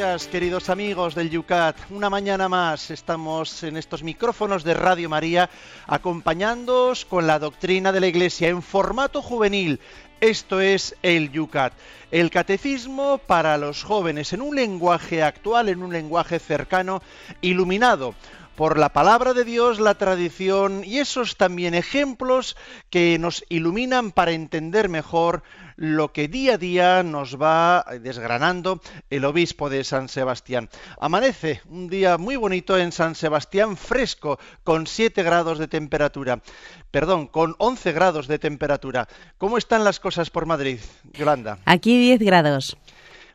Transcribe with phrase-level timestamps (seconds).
[0.00, 1.76] Días, queridos amigos del Yucat.
[1.90, 5.50] Una mañana más estamos en estos micrófonos de Radio María
[5.86, 9.78] acompañándoos con la doctrina de la Iglesia en formato juvenil.
[10.22, 11.74] Esto es el Yucat,
[12.10, 17.02] el catecismo para los jóvenes en un lenguaje actual, en un lenguaje cercano,
[17.42, 18.14] iluminado
[18.60, 22.58] por la palabra de Dios, la tradición y esos también ejemplos
[22.90, 25.42] que nos iluminan para entender mejor
[25.76, 30.68] lo que día a día nos va desgranando el obispo de San Sebastián.
[31.00, 36.42] Amanece un día muy bonito en San Sebastián, fresco, con 7 grados de temperatura.
[36.90, 39.08] Perdón, con 11 grados de temperatura.
[39.38, 40.80] ¿Cómo están las cosas por Madrid,
[41.14, 41.60] Yolanda?
[41.64, 42.76] Aquí 10 grados.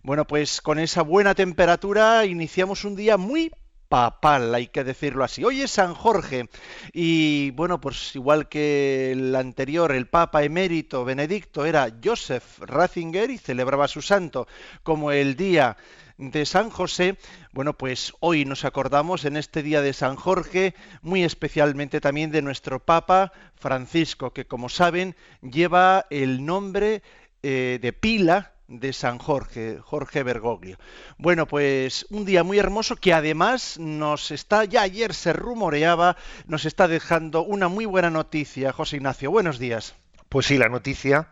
[0.03, 3.51] Bueno, pues con esa buena temperatura iniciamos un día muy
[3.88, 5.44] papal, hay que decirlo así.
[5.44, 6.50] Hoy es San Jorge
[6.94, 13.38] y bueno, pues igual que el anterior, el Papa emérito Benedicto era Joseph Ratzinger y
[13.38, 14.47] celebraba su santo
[14.83, 15.78] como el día
[16.17, 17.17] de San José,
[17.52, 22.41] bueno, pues hoy nos acordamos en este día de San Jorge, muy especialmente también de
[22.41, 27.03] nuestro Papa Francisco, que como saben lleva el nombre
[27.44, 30.77] eh, de pila de San Jorge, Jorge Bergoglio.
[31.17, 36.66] Bueno, pues un día muy hermoso que además nos está, ya ayer se rumoreaba, nos
[36.66, 38.73] está dejando una muy buena noticia.
[38.73, 39.95] José Ignacio, buenos días.
[40.30, 41.30] Pues sí, la noticia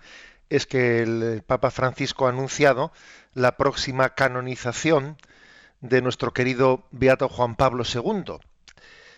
[0.50, 2.92] es que el Papa Francisco ha anunciado
[3.34, 5.18] la próxima canonización
[5.82, 8.38] de nuestro querido Beato Juan Pablo II.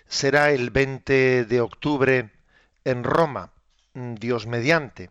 [0.08, 2.32] Será el 20 de octubre
[2.86, 3.52] en Roma,
[3.94, 5.10] Dios mediante.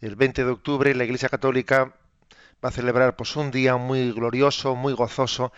[0.00, 1.94] El 20 de octubre la Iglesia Católica
[2.62, 5.52] va a celebrar pues un día muy glorioso, muy gozoso,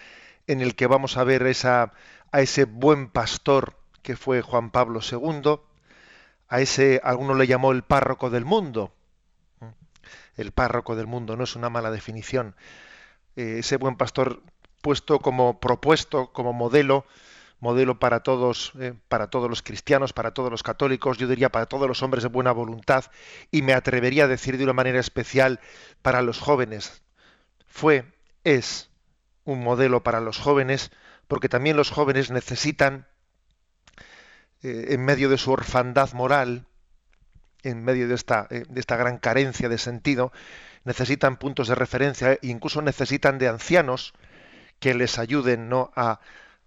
[0.47, 1.93] en el que vamos a ver esa,
[2.33, 5.61] a ese buen pastor que fue Juan Pablo II,
[6.49, 8.93] a ese, alguno le llamó el párroco del mundo.
[10.37, 12.55] El párroco del mundo no es una mala definición.
[13.35, 14.43] Eh, ese buen pastor
[14.81, 17.07] puesto como propuesto, como modelo,
[17.67, 21.67] modelo para todos, eh, para todos los cristianos, para todos los católicos, yo diría para
[21.67, 23.07] todos los hombres de buena voluntad,
[23.51, 25.59] y me atrevería a decir de una manera especial
[26.01, 27.03] para los jóvenes.
[27.67, 28.05] Fue,
[28.45, 28.89] es
[29.45, 30.93] un modelo para los jóvenes,
[31.27, 33.09] porque también los jóvenes necesitan,
[34.63, 36.67] eh, en medio de su orfandad moral,
[37.65, 40.31] en medio de esta, eh, de esta gran carencia de sentido,
[40.85, 44.15] necesitan puntos de referencia e incluso necesitan de ancianos
[44.79, 45.91] que les ayuden ¿no?
[45.97, 46.21] a,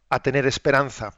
[0.10, 1.14] a tener esperanza.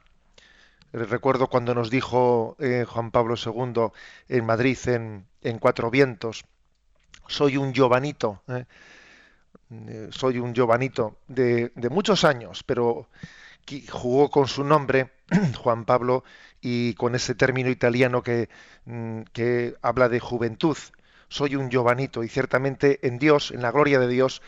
[0.92, 3.92] Recuerdo cuando nos dijo eh, Juan Pablo II
[4.28, 6.44] en Madrid, en, Cuatro Vientos,
[7.26, 8.66] soy un Giovanito, ¿eh?
[9.88, 13.08] Eh, soy un Giovanito de, muchos años, pero
[13.90, 15.12] jugó con su nombre,
[15.62, 16.24] Juan Pablo,
[16.60, 18.50] y con ese término italiano que,
[18.84, 20.76] mm, que habla de juventud.
[21.28, 24.42] Soy un Giovanito, y ciertamente en Dios, en la gloria de Dios,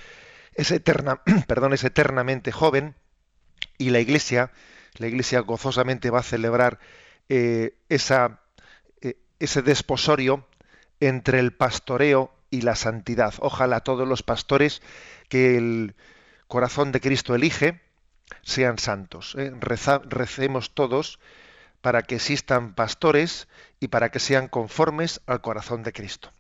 [0.53, 2.95] es, eterna, perdón, es eternamente joven,
[3.79, 4.51] y la Iglesia,
[4.97, 6.79] la Iglesia gozosamente va a celebrar
[7.29, 10.47] eh, eh, ese desposorio
[11.01, 13.35] entre el pastoreo y la santidad.
[13.39, 14.83] Ojalá todos los pastores
[15.29, 15.95] que el
[16.47, 17.81] corazón de Cristo elige
[18.43, 19.35] sean santos.
[19.39, 19.53] ¿eh?
[19.61, 21.19] Recemos todos
[21.81, 23.49] para que existan pastores
[23.81, 26.33] y para que sean conformes al corazón de Cristo.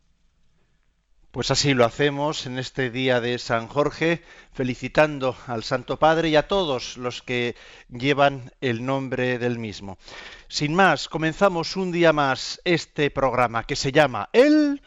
[1.34, 4.22] Pues así lo hacemos en este día de San Jorge,
[4.52, 7.56] felicitando al Santo Padre y a todos los que
[7.88, 9.98] llevan el nombre del mismo.
[10.46, 14.80] Sin más, comenzamos un día más este programa que se llama El...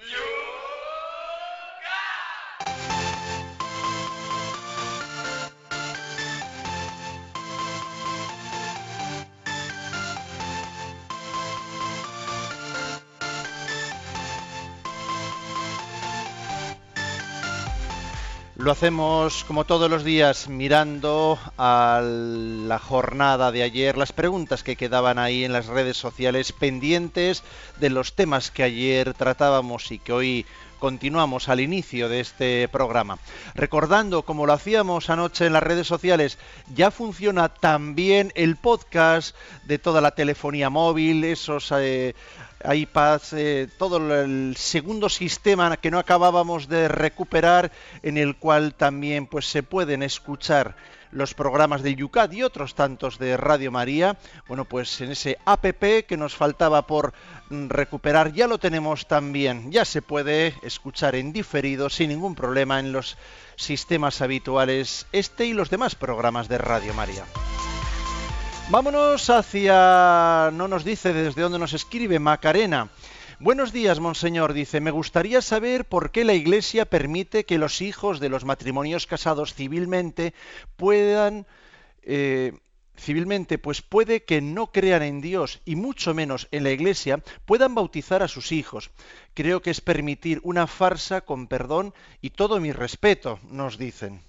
[18.67, 24.75] Lo hacemos como todos los días mirando a la jornada de ayer, las preguntas que
[24.75, 27.43] quedaban ahí en las redes sociales pendientes
[27.79, 30.45] de los temas que ayer tratábamos y que hoy
[30.79, 33.19] continuamos al inicio de este programa.
[33.55, 36.37] Recordando, como lo hacíamos anoche en las redes sociales,
[36.75, 39.33] ya funciona también el podcast
[39.63, 41.71] de toda la telefonía móvil, esos...
[41.71, 42.15] Eh,
[42.63, 47.71] iPads, eh, todo el segundo sistema que no acabábamos de recuperar,
[48.03, 50.75] en el cual también pues se pueden escuchar
[51.11, 54.17] los programas del Yucat y otros tantos de Radio María,
[54.47, 57.13] bueno, pues en ese APP que nos faltaba por
[57.49, 59.71] mm, recuperar ya lo tenemos también.
[59.71, 63.17] Ya se puede escuchar en diferido sin ningún problema en los
[63.55, 67.23] sistemas habituales este y los demás programas de Radio María.
[68.69, 72.89] Vámonos hacia, no nos dice desde dónde nos escribe, Macarena.
[73.39, 74.51] Buenos días, monseñor.
[74.51, 79.07] Dice, me gustaría saber por qué la Iglesia permite que los hijos de los matrimonios
[79.07, 80.33] casados civilmente
[80.75, 81.47] puedan...
[82.03, 82.59] Eh,
[82.99, 87.73] civilmente, pues puede que no crean en Dios y mucho menos en la Iglesia, puedan
[87.73, 88.91] bautizar a sus hijos.
[89.33, 94.19] Creo que es permitir una farsa con perdón y todo mi respeto, nos dicen.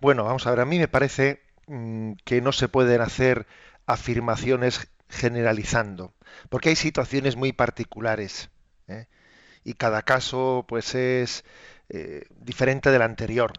[0.00, 3.46] Bueno, vamos a ver, a mí me parece mm, que no se pueden hacer
[3.86, 6.14] afirmaciones generalizando,
[6.48, 8.50] porque hay situaciones muy particulares
[8.88, 9.06] ¿eh?
[9.64, 11.44] y cada caso pues es
[11.90, 13.52] eh, diferente del anterior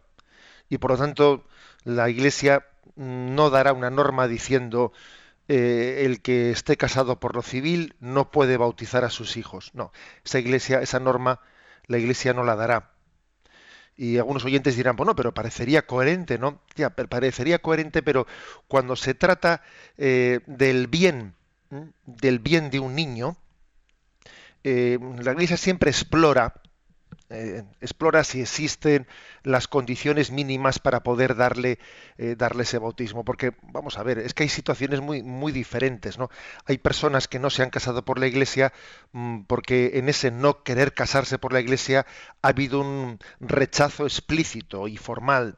[0.69, 1.45] y por lo tanto
[1.83, 2.65] la Iglesia
[2.95, 4.91] no dará una norma diciendo
[5.47, 9.71] eh, el que esté casado por lo civil no puede bautizar a sus hijos.
[9.73, 9.91] No,
[10.23, 11.41] esa Iglesia, esa norma,
[11.87, 12.92] la Iglesia no la dará.
[13.95, 16.59] Y algunos oyentes dirán, bueno, pero parecería coherente, ¿no?
[16.75, 18.25] Ya, parecería coherente, pero
[18.67, 19.61] cuando se trata
[19.97, 21.35] del bien
[22.05, 23.37] del bien de un niño,
[24.63, 26.53] eh, la Iglesia siempre explora,
[27.29, 29.07] eh, explora si existen
[29.43, 31.79] las condiciones mínimas para poder darle,
[32.17, 33.23] eh, darle ese bautismo.
[33.23, 36.29] Porque, vamos a ver, es que hay situaciones muy, muy diferentes, ¿no?
[36.65, 38.73] Hay personas que no se han casado por la Iglesia
[39.11, 42.05] mm, porque en ese no querer casarse por la Iglesia
[42.41, 45.57] ha habido un rechazo explícito y formal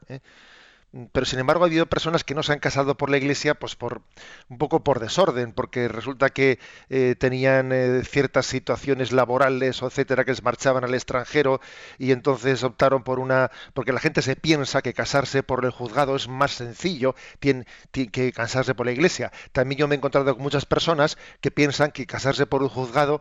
[1.12, 3.76] pero sin embargo ha habido personas que no se han casado por la iglesia pues
[3.76, 4.02] por
[4.48, 10.30] un poco por desorden porque resulta que eh, tenían eh, ciertas situaciones laborales etcétera que
[10.30, 11.60] les marchaban al extranjero
[11.98, 16.16] y entonces optaron por una porque la gente se piensa que casarse por el juzgado
[16.16, 20.42] es más sencillo tiene, que casarse por la iglesia también yo me he encontrado con
[20.42, 23.20] muchas personas que piensan que casarse por un juzgado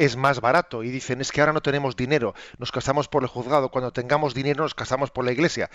[0.00, 3.28] es más barato y dicen es que ahora no tenemos dinero, nos casamos por el
[3.28, 5.68] juzgado, cuando tengamos dinero nos casamos por la iglesia.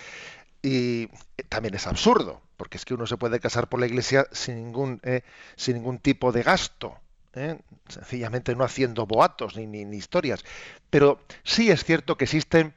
[0.66, 1.10] Y
[1.48, 5.00] también es absurdo, porque es que uno se puede casar por la iglesia sin ningún,
[5.04, 5.22] eh,
[5.56, 6.98] sin ningún tipo de gasto,
[7.36, 10.44] eh, sencillamente no haciendo boatos ni, ni, historias.
[10.90, 12.74] Pero sí es cierto que existen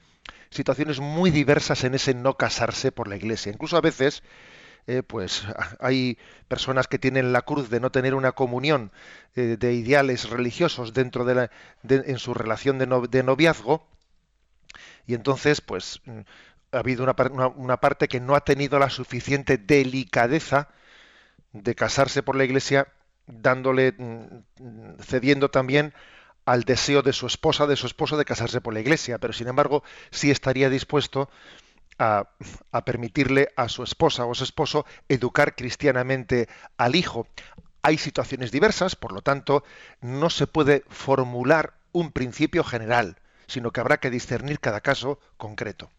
[0.50, 3.52] situaciones muy diversas en ese no casarse por la iglesia.
[3.52, 4.22] Incluso a veces,
[4.86, 5.44] eh, pues
[5.80, 8.92] hay personas que tienen la cruz de no tener una comunión
[9.34, 11.50] de ideales religiosos dentro de la,
[11.88, 13.88] en su relación de, de noviazgo
[15.06, 16.02] y entonces pues
[16.72, 20.68] ha habido una, parte que no ha tenido la suficiente delicadeza
[21.52, 22.88] de casarse por la iglesia,
[23.26, 25.94] dándole, mm, cediendo también
[26.44, 29.48] al deseo de su esposa, de su esposo, de casarse por la iglesia, pero sin
[29.48, 31.30] embargo sí estaría dispuesto
[31.98, 32.30] a,
[32.72, 37.26] a, permitirle a su esposa o su esposo educar cristianamente al hijo.
[37.82, 39.64] Hay situaciones diversas, por lo tanto,
[40.00, 43.16] no se puede formular un principio general,
[43.46, 45.90] sino que habrá que discernir cada caso concreto.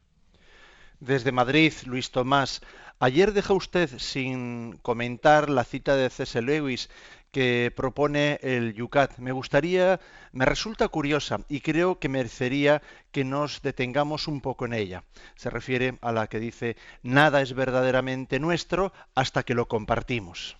[0.99, 2.61] Desde Madrid, Luis Tomás.
[2.99, 6.41] Ayer dejó usted sin comentar la cita de C.S.
[6.41, 6.89] Lewis
[7.31, 9.17] que propone el Yucat.
[9.17, 10.01] Me gustaría,
[10.33, 12.81] me resulta curiosa y creo que merecería
[13.11, 15.03] que nos detengamos un poco en ella.
[15.35, 20.57] Se refiere a la que dice, nada es verdaderamente nuestro hasta que lo compartimos.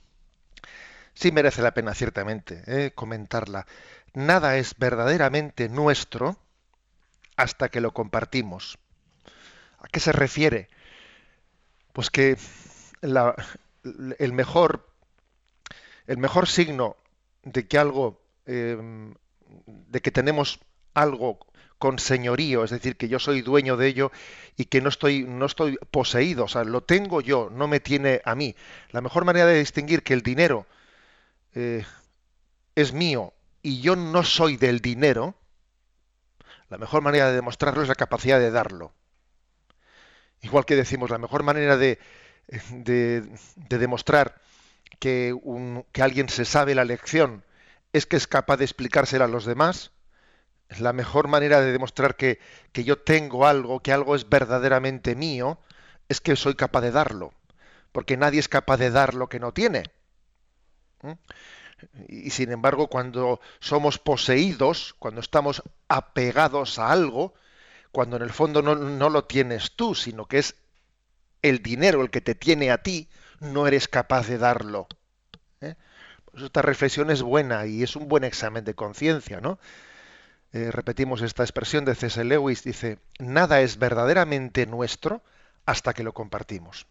[1.14, 3.68] Sí merece la pena, ciertamente, eh, comentarla.
[4.14, 6.38] Nada es verdaderamente nuestro
[7.36, 8.80] hasta que lo compartimos.
[9.80, 10.70] ¿A qué se refiere?
[11.94, 12.38] Pues que
[13.02, 14.88] el, mejor,
[16.08, 16.96] el mejor signo
[17.44, 19.16] de que algo, em,
[19.66, 20.60] de que tenemos
[20.94, 21.40] algo
[21.78, 24.12] con señorío, es decir, que yo soy dueño de ello
[24.58, 28.22] y que no estoy, no estoy poseído, o sea, lo tengo yo, no me tiene
[28.26, 28.56] a mí.
[28.92, 30.68] La mejor manera de distinguir que el dinero
[31.56, 31.86] eh,
[32.76, 35.36] es mío y yo no soy del dinero,
[36.70, 38.94] la mejor manera de demostrarlo es la capacidad de darlo.
[40.42, 42.00] Igual que decimos, la mejor manera de,
[43.70, 44.42] demostrar
[45.00, 45.36] que,
[45.92, 47.44] que alguien se sabe la lección
[47.94, 49.92] es que es capaz de explicársela a los demás,
[50.78, 52.40] la mejor manera de demostrar que,
[52.72, 55.60] que, yo tengo algo, que algo es verdaderamente mío,
[56.08, 57.34] es que soy capaz de darlo.
[57.92, 59.84] Porque nadie es capaz de dar lo que no tiene.
[61.02, 61.14] ¿Mm?
[62.08, 67.34] Y sin embargo, cuando somos poseídos, cuando estamos apegados a algo,
[67.92, 70.56] cuando en el fondo no, lo tienes tú, sino que es
[71.42, 74.88] el dinero el que te tiene a ti, no eres capaz de darlo.
[75.62, 75.76] ¿eh?
[76.26, 79.60] Pues esta reflexión es buena y es un buen examen de conciencia, ¿no?
[80.52, 82.24] Eh, repetimos esta expresión de C.S.
[82.24, 85.22] Lewis, dice, nada es verdaderamente nuestro
[85.66, 86.88] hasta que lo compartimos.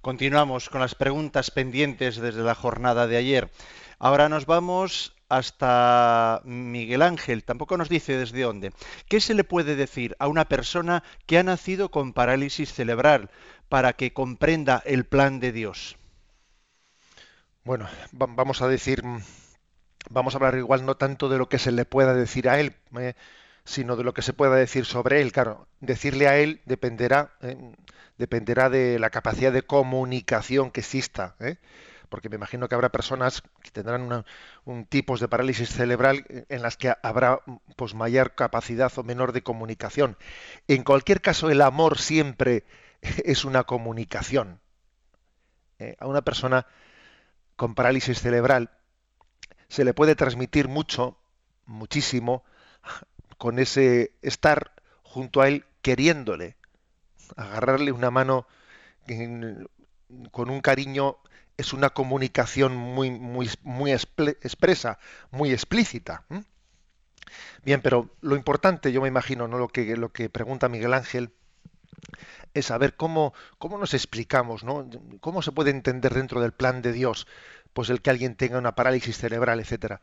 [0.00, 3.50] Continuamos con las preguntas pendientes desde la jornada de ayer.
[3.98, 8.72] Ahora nos vamos hasta Miguel Ángel, tampoco nos dice desde dónde.
[9.08, 13.30] ¿Qué se le puede decir a una persona que ha nacido con parálisis cerebral
[13.68, 15.96] para que comprenda el plan de Dios?
[17.64, 19.02] Bueno, vamos a decir,
[20.08, 22.74] vamos a hablar igual no tanto de lo que se le pueda decir a él,
[22.98, 23.12] eh,
[23.64, 25.32] sino de lo que se pueda decir sobre él.
[25.32, 27.56] Claro, decirle a él dependerá, eh,
[28.16, 31.36] dependerá de la capacidad de comunicación que exista.
[31.40, 31.56] ¿eh?
[32.08, 34.24] Porque me imagino que habrá personas que tendrán
[34.64, 37.40] un tipos de parálisis cerebral en las que habrá
[37.76, 40.16] pues mayor capacidad o menor de comunicación.
[40.66, 42.64] En cualquier caso, el amor siempre
[43.24, 44.60] es una comunicación.
[45.78, 46.66] Eh, a una persona
[47.56, 48.70] con parálisis cerebral
[49.68, 51.18] se le puede transmitir mucho,
[51.66, 52.44] muchísimo,
[53.36, 54.72] con ese estar
[55.02, 56.56] junto a él queriéndole,
[57.36, 58.46] agarrarle una mano
[60.30, 61.18] con un cariño
[61.58, 64.98] es una comunicación muy, muy, muy expresa,
[65.30, 66.24] muy explícita.
[67.64, 69.58] Bien, pero lo importante, yo me imagino, ¿no?
[69.58, 71.32] lo, que, lo que pregunta Miguel Ángel,
[72.54, 74.88] es saber cómo, cómo nos explicamos, ¿no?
[75.20, 77.26] cómo se puede entender dentro del plan de Dios,
[77.72, 80.00] pues el que alguien tenga una parálisis cerebral, etcétera.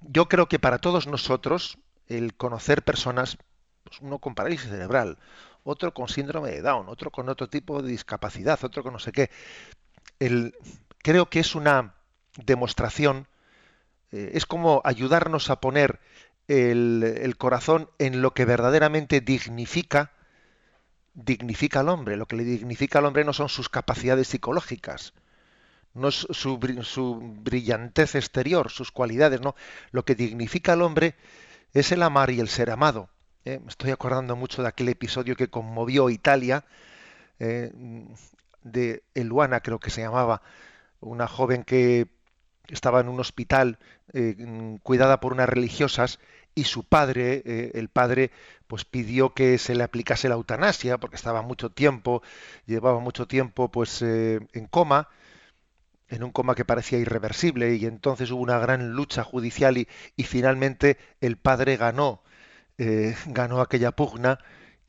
[0.00, 3.38] Yo creo que para todos nosotros, el conocer personas,
[3.84, 5.18] pues uno con parálisis cerebral,
[5.62, 9.12] otro con síndrome de Down, otro con otro tipo de discapacidad, otro con no sé
[9.12, 9.30] qué,
[11.02, 11.94] creo que es una
[12.36, 13.26] demostración,
[14.10, 16.00] eh, es como ayudarnos a poner
[16.48, 20.12] el, corazón en lo que verdaderamente dignifica,
[21.14, 22.16] dignifica al hombre.
[22.16, 25.14] Lo que le dignifica al hombre no son sus capacidades psicológicas,
[25.94, 29.54] no es su, brillantez exterior, sus cualidades, no.
[29.90, 31.14] Lo que dignifica al hombre
[31.74, 33.08] es el amar y el ser amado.
[33.44, 36.64] Eh, me estoy acordando mucho de aquel episodio que conmovió Italia,
[37.40, 37.72] eh,
[38.64, 40.42] de Eluana, creo que se llamaba,
[41.00, 42.08] una joven que
[42.68, 43.78] estaba en un hospital
[44.12, 46.20] eh, cuidada por unas religiosas
[46.54, 48.30] y su padre, eh, el padre,
[48.66, 52.22] pues pidió que se le aplicase la eutanasia porque estaba mucho tiempo,
[52.66, 55.08] llevaba mucho tiempo pues eh, en coma,
[56.08, 60.24] en un coma que parecía irreversible y entonces hubo una gran lucha judicial y, y
[60.24, 62.22] finalmente el padre ganó,
[63.26, 64.38] ganó aquella pugna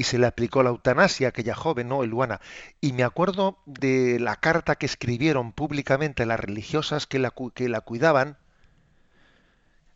[0.04, 2.04] y se le aplicó la eutanasia a aquella joven, ¿no?
[2.04, 2.42] Eluana.
[2.82, 7.80] Y me acuerdo de la carta que escribieron públicamente las religiosas que la, que la
[7.80, 8.38] cuidaban,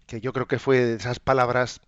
[0.05, 1.81] que yo creo que fue de esas palabras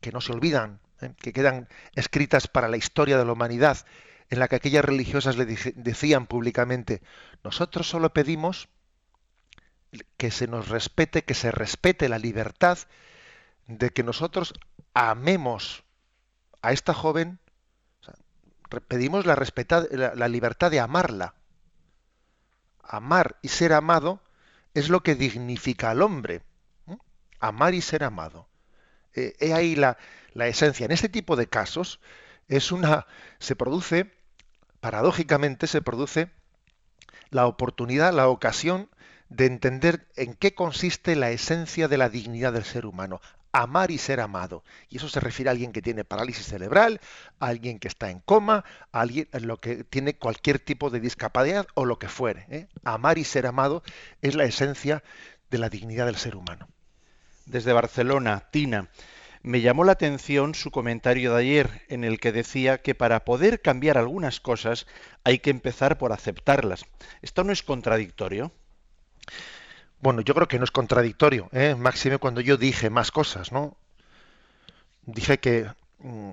[0.00, 1.12] que no se olvidan, ¿eh?
[1.20, 3.76] que quedan escritas para la historia de la humanidad,
[4.30, 7.02] en la que aquellas religiosas le decían públicamente,
[7.44, 8.70] nosotros solo pedimos
[10.16, 12.78] que se nos respete, que se respete la libertad
[13.66, 14.54] de que nosotros
[14.94, 15.84] amemos
[16.62, 17.38] a esta joven
[18.78, 19.36] pedimos la,
[20.14, 21.34] la, libertad de amarla.
[22.82, 24.22] Amar y ser amado
[24.74, 26.42] es lo que dignifica al hombre.
[27.40, 28.48] Amar y ser amado.
[29.14, 29.98] Eh, he ahí la,
[30.34, 30.86] la esencia.
[30.86, 32.00] En este tipo de casos
[32.48, 33.06] es una.
[33.40, 34.12] se produce,
[34.80, 36.30] paradójicamente, se produce
[37.30, 38.88] la oportunidad, la ocasión
[39.28, 43.20] de entender en qué consiste la esencia de la dignidad del ser humano
[43.52, 44.62] amar y ser amado.
[44.88, 47.00] Y eso se refiere a alguien que tiene parálisis cerebral,
[47.38, 51.66] a alguien que está en coma, a alguien lo que tiene cualquier tipo de discapacidad
[51.74, 52.46] o lo que fuere.
[52.50, 52.68] ¿eh?
[52.84, 53.82] Amar y ser amado
[54.22, 55.02] es la esencia
[55.50, 56.68] de la dignidad del ser humano.
[57.46, 58.88] Desde Barcelona, Tina.
[59.42, 63.62] Me llamó la atención su comentario de ayer en el que decía que para poder
[63.62, 64.86] cambiar algunas cosas
[65.24, 66.84] hay que empezar por aceptarlas.
[67.22, 68.52] ¿Esto no es contradictorio?
[70.00, 71.74] Bueno, yo creo que no es contradictorio, ¿eh?
[71.74, 73.76] máxime cuando yo dije más cosas, ¿no?
[75.02, 76.32] Dije que, mm,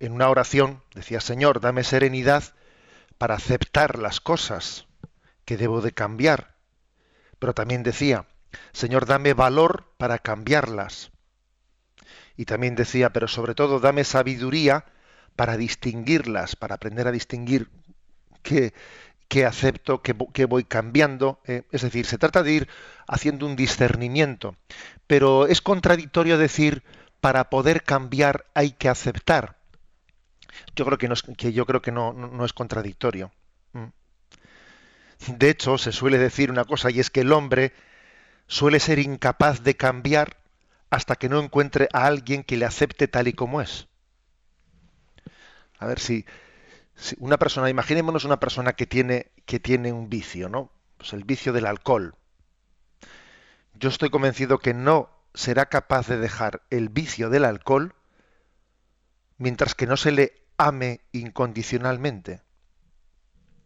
[0.00, 2.44] en una oración decía, Señor, dame serenidad
[3.18, 4.86] para aceptar las cosas
[5.44, 6.54] que debo de cambiar.
[7.38, 8.26] Pero también decía,
[8.72, 11.10] Señor, dame valor para cambiarlas.
[12.36, 14.84] Y también decía, pero sobre todo dame sabiduría
[15.36, 17.70] para distinguirlas, para aprender a distinguir
[18.42, 18.72] qué,
[19.28, 21.40] que acepto, que, voy cambiando.
[21.46, 22.68] Eh, es decir, se trata de ir
[23.06, 24.56] haciendo un discernimiento.
[25.06, 26.82] Pero es contradictorio decir,
[27.20, 29.56] para poder cambiar hay que aceptar.
[30.76, 33.32] Yo creo que no es, que yo creo que no, no es contradictorio.
[33.72, 33.88] Mm.
[35.36, 37.72] De hecho, se suele decir una cosa y es que el hombre
[38.46, 40.36] suele ser incapaz de cambiar
[40.90, 43.88] hasta que no encuentre a alguien que le acepte tal y como es.
[45.78, 46.24] A ver si,
[47.18, 50.70] una persona, imaginémonos una persona que tiene, que tiene un vicio, ¿no?
[50.96, 52.14] Pues el vicio del alcohol.
[53.74, 57.94] Yo estoy convencido que no será capaz de dejar el vicio del alcohol
[59.38, 62.42] mientras que no se le ame incondicionalmente.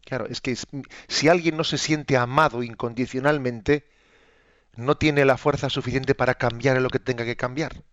[0.03, 0.57] Claro, es que
[1.07, 3.87] si alguien no se siente amado incondicionalmente,
[4.75, 7.83] no tiene la fuerza suficiente para cambiar lo que tenga que cambiar.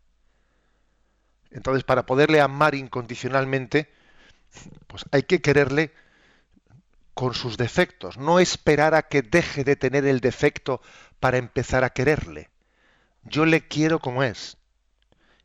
[1.50, 3.90] Entonces, para poderle amar incondicionalmente,
[4.86, 5.92] pues hay que quererle
[7.14, 10.82] con sus defectos, no esperar a que deje de tener el defecto
[11.18, 12.50] para empezar a quererle.
[13.22, 14.58] Yo le quiero como es.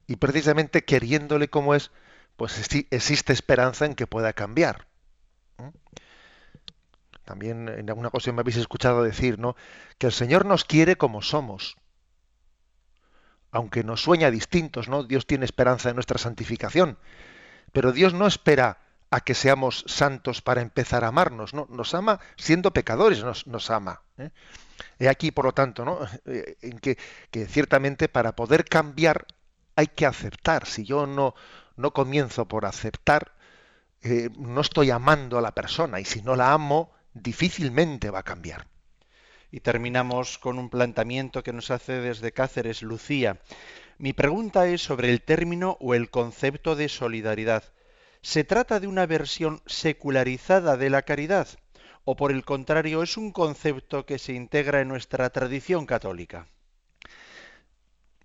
[0.06, 1.92] Y precisamente queriéndole como es,
[2.36, 2.60] pues
[2.92, 4.88] existe esperanza en que pueda cambiar.
[7.24, 9.56] También en alguna ocasión me habéis escuchado decir, ¿no?
[9.98, 11.78] Que el Señor nos quiere como somos.
[13.52, 15.04] Aunque nos sueña distintos, ¿no?
[15.04, 16.98] Dios tiene esperanza en nuestra santificación.
[17.72, 18.80] Pero Dios no espera
[19.12, 21.68] a que seamos santos para empezar a amarnos, ¿no?
[21.70, 24.02] Nos ama siendo pecadores, nos, nos ama.
[24.18, 24.30] ¿eh?
[25.00, 26.00] He aquí, por lo tanto, ¿no?
[26.26, 26.98] Eh, en que,
[27.30, 29.28] que, ciertamente para poder cambiar
[29.76, 30.66] hay que aceptar.
[30.66, 31.36] Si yo no,
[31.76, 33.34] no comienzo por aceptar,
[34.02, 38.24] eh, no estoy amando a la persona y si no la amo, difícilmente va a
[38.24, 38.68] cambiar.
[39.52, 43.42] Y terminamos con un planteamiento que nos hace desde Cáceres Lucía.
[43.98, 47.64] Mi pregunta es sobre el término o el concepto de solidaridad.
[48.22, 51.48] ¿Se trata de una versión secularizada de la caridad?
[52.04, 56.48] ¿O por el contrario es un concepto que se integra en nuestra tradición católica?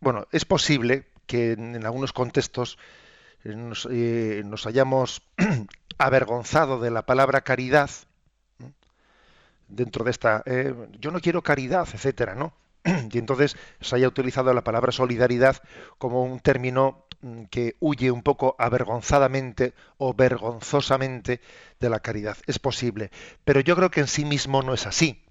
[0.00, 2.78] Bueno, es posible que en, algunos contextos
[3.44, 5.22] eh, nos, eh, nos hayamos
[5.98, 7.90] avergonzado de la palabra caridad
[9.68, 12.52] dentro de esta, eh, yo no quiero caridad, etcétera, ¿no?
[13.12, 15.56] Y entonces se haya utilizado la palabra solidaridad
[15.98, 21.40] como un término mm, que huye un poco avergonzadamente o vergonzosamente
[21.80, 22.36] de la caridad.
[22.46, 23.10] Es posible,
[23.44, 25.22] pero yo creo que en sí mismo no es así.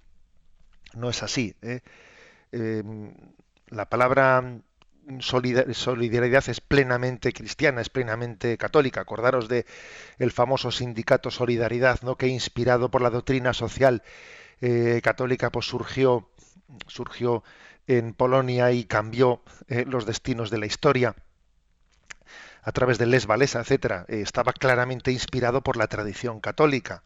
[0.94, 1.56] No es así.
[1.62, 1.82] ¿eh?
[2.52, 3.14] Em,
[3.68, 4.62] la palabra
[5.20, 9.02] solidaridad es plenamente cristiana, es plenamente católica.
[9.02, 9.66] Acordaros de
[10.20, 12.16] el famoso sindicato Solidaridad, ¿no?
[12.16, 14.04] que inspirado por la doctrina social
[14.62, 16.30] eh, católica, pues surgió,
[16.88, 17.44] surgió
[17.88, 21.16] en Polonia y cambió eh, los destinos de la historia
[22.62, 24.06] a través de Les Valesa, etcétera.
[24.08, 27.04] Eh, estaba claramente inspirado por la tradición católica.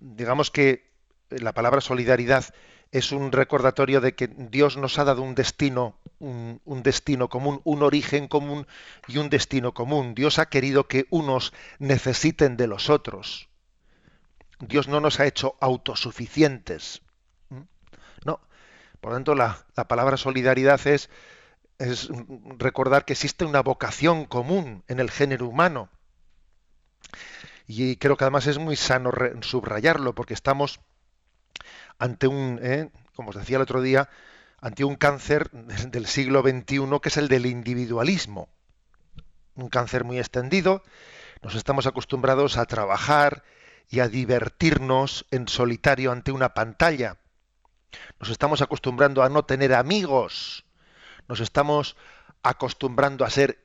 [0.00, 0.90] digamos que
[1.28, 2.46] la palabra solidaridad
[2.92, 7.82] es un recordatorio de que Dios nos ha dado un destino, un, destino común, un
[7.82, 8.66] origen común
[9.08, 10.14] y un destino común.
[10.14, 13.48] Dios ha querido que unos necesiten de los otros.
[14.60, 17.02] Dios no nos ha hecho autosuficientes.
[19.00, 21.10] Por lo tanto, la, la palabra solidaridad es,
[21.78, 22.08] es
[22.58, 25.90] recordar que existe una vocación común en el género humano.
[27.66, 30.80] Y creo que además es muy sano subrayarlo porque estamos
[31.98, 34.08] ante un, eh, como os decía el otro día,
[34.60, 38.48] ante un cáncer del siglo XXI que es el del individualismo.
[39.54, 40.82] Un cáncer muy extendido.
[41.42, 43.42] Nos estamos acostumbrados a trabajar
[43.88, 47.18] y a divertirnos en solitario ante una pantalla.
[48.20, 50.64] Nos estamos acostumbrando a no tener amigos.
[51.28, 51.96] Nos estamos
[52.42, 53.58] acostumbrando a ser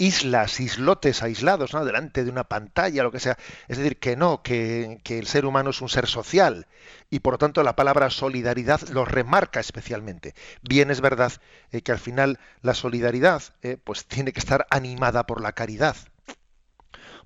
[0.00, 1.84] islas, islotes aislados, ¿no?
[1.84, 3.36] delante de una pantalla, lo que sea.
[3.68, 6.66] Es decir, que no, que, el ser humano es un ser social
[7.10, 10.34] y por lo tanto la palabra solidaridad lo remarca especialmente.
[10.62, 11.32] Bien es verdad
[11.70, 15.96] eh, que al final la solidaridad eh, pues tiene que estar animada por la caridad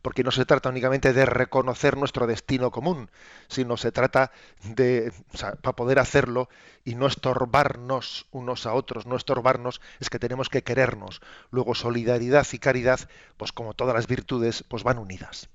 [0.04, 3.10] porque no se trata únicamente de reconocer nuestro destino común,
[3.48, 5.14] sino se trata de,
[5.62, 6.50] para poder hacerlo
[6.84, 11.22] y no estorbarnos unos a otros, no estorbarnos, es que tenemos que querernos.
[11.50, 13.00] Luego solidaridad y caridad,
[13.38, 15.48] pues como todas las virtudes, pues van unidas.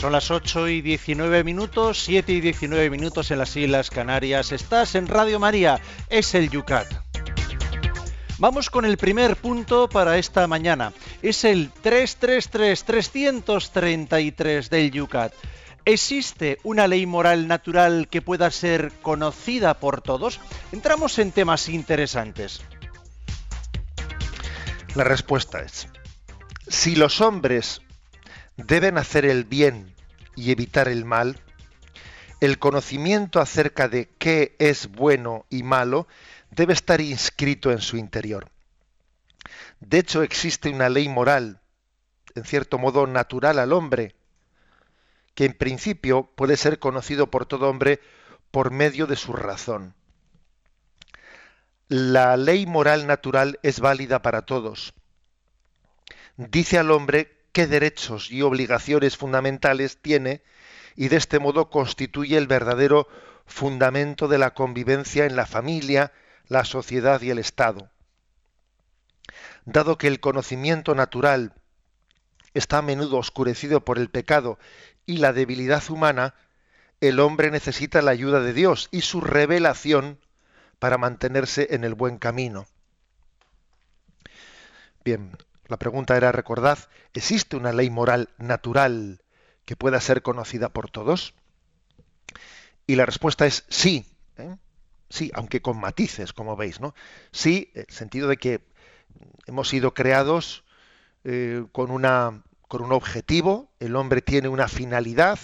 [0.00, 4.50] Son las 8 y 19 minutos, 7 y 19 minutos en las Islas Canarias.
[4.50, 6.90] Estás en Radio María, es el Yucat.
[8.38, 10.94] Vamos con el primer punto para esta mañana.
[11.20, 15.34] Es el 333-333 del Yucat.
[15.84, 20.40] ¿Existe una ley moral natural que pueda ser conocida por todos?
[20.72, 22.62] Entramos en temas interesantes.
[24.94, 25.88] La respuesta es,
[26.68, 27.82] si los hombres
[28.66, 29.94] deben hacer el bien
[30.36, 31.38] y evitar el mal,
[32.40, 36.06] el conocimiento acerca de qué es bueno y malo
[36.50, 38.50] debe estar inscrito en su interior.
[39.80, 41.60] De hecho, existe una ley moral,
[42.34, 44.14] en cierto modo natural al hombre,
[45.34, 48.00] que en principio puede ser conocido por todo hombre
[48.50, 49.94] por medio de su razón.
[51.88, 54.94] La ley moral natural es válida para todos.
[56.36, 60.42] Dice al hombre qué derechos y obligaciones fundamentales tiene
[60.96, 63.08] y de este modo constituye el verdadero
[63.46, 66.12] fundamento de la convivencia en la familia,
[66.48, 67.90] la sociedad y el Estado.
[69.64, 71.54] Dado que el conocimiento natural
[72.54, 74.58] está a menudo oscurecido por el pecado
[75.06, 76.34] y la debilidad humana,
[77.00, 80.18] el hombre necesita la ayuda de Dios y su revelación
[80.78, 82.66] para mantenerse en el buen camino.
[85.04, 85.36] Bien,
[85.70, 86.78] la pregunta era, recordad,
[87.14, 89.22] ¿existe una ley moral natural
[89.64, 91.34] que pueda ser conocida por todos?
[92.86, 94.04] Y la respuesta es sí.
[94.36, 94.56] ¿eh?
[95.08, 96.94] Sí, aunque con matices, como veis, ¿no?
[97.30, 98.60] Sí, en el sentido de que
[99.46, 100.64] hemos sido creados
[101.24, 105.38] eh, con, una, con un objetivo, el hombre tiene una finalidad,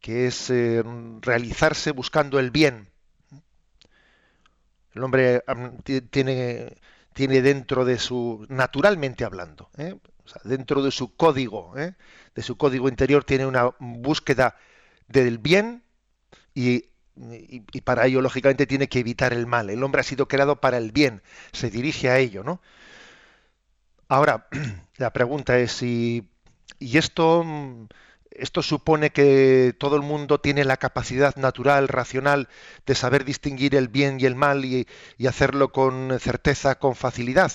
[0.00, 0.84] que es eh,
[1.20, 2.88] realizarse buscando el bien.
[4.94, 5.42] El hombre
[6.10, 6.76] tiene,
[7.18, 9.98] tiene dentro de su, naturalmente hablando, ¿eh?
[10.44, 14.54] dentro de su código, de su código interior, tiene una búsqueda
[15.08, 15.82] del bien
[16.54, 16.84] y
[17.16, 19.70] y, para ello lógicamente tiene que evitar el mal.
[19.70, 22.60] El hombre ha sido creado para el bien, se dirige a ello, ¿no?
[24.06, 24.46] Ahora,
[24.98, 26.28] la pregunta es si
[26.78, 27.44] y esto
[28.38, 32.48] esto supone que todo el mundo tiene la capacidad natural, racional,
[32.86, 34.86] de saber distinguir el bien y el mal y,
[35.26, 37.52] hacerlo con certeza, con facilidad.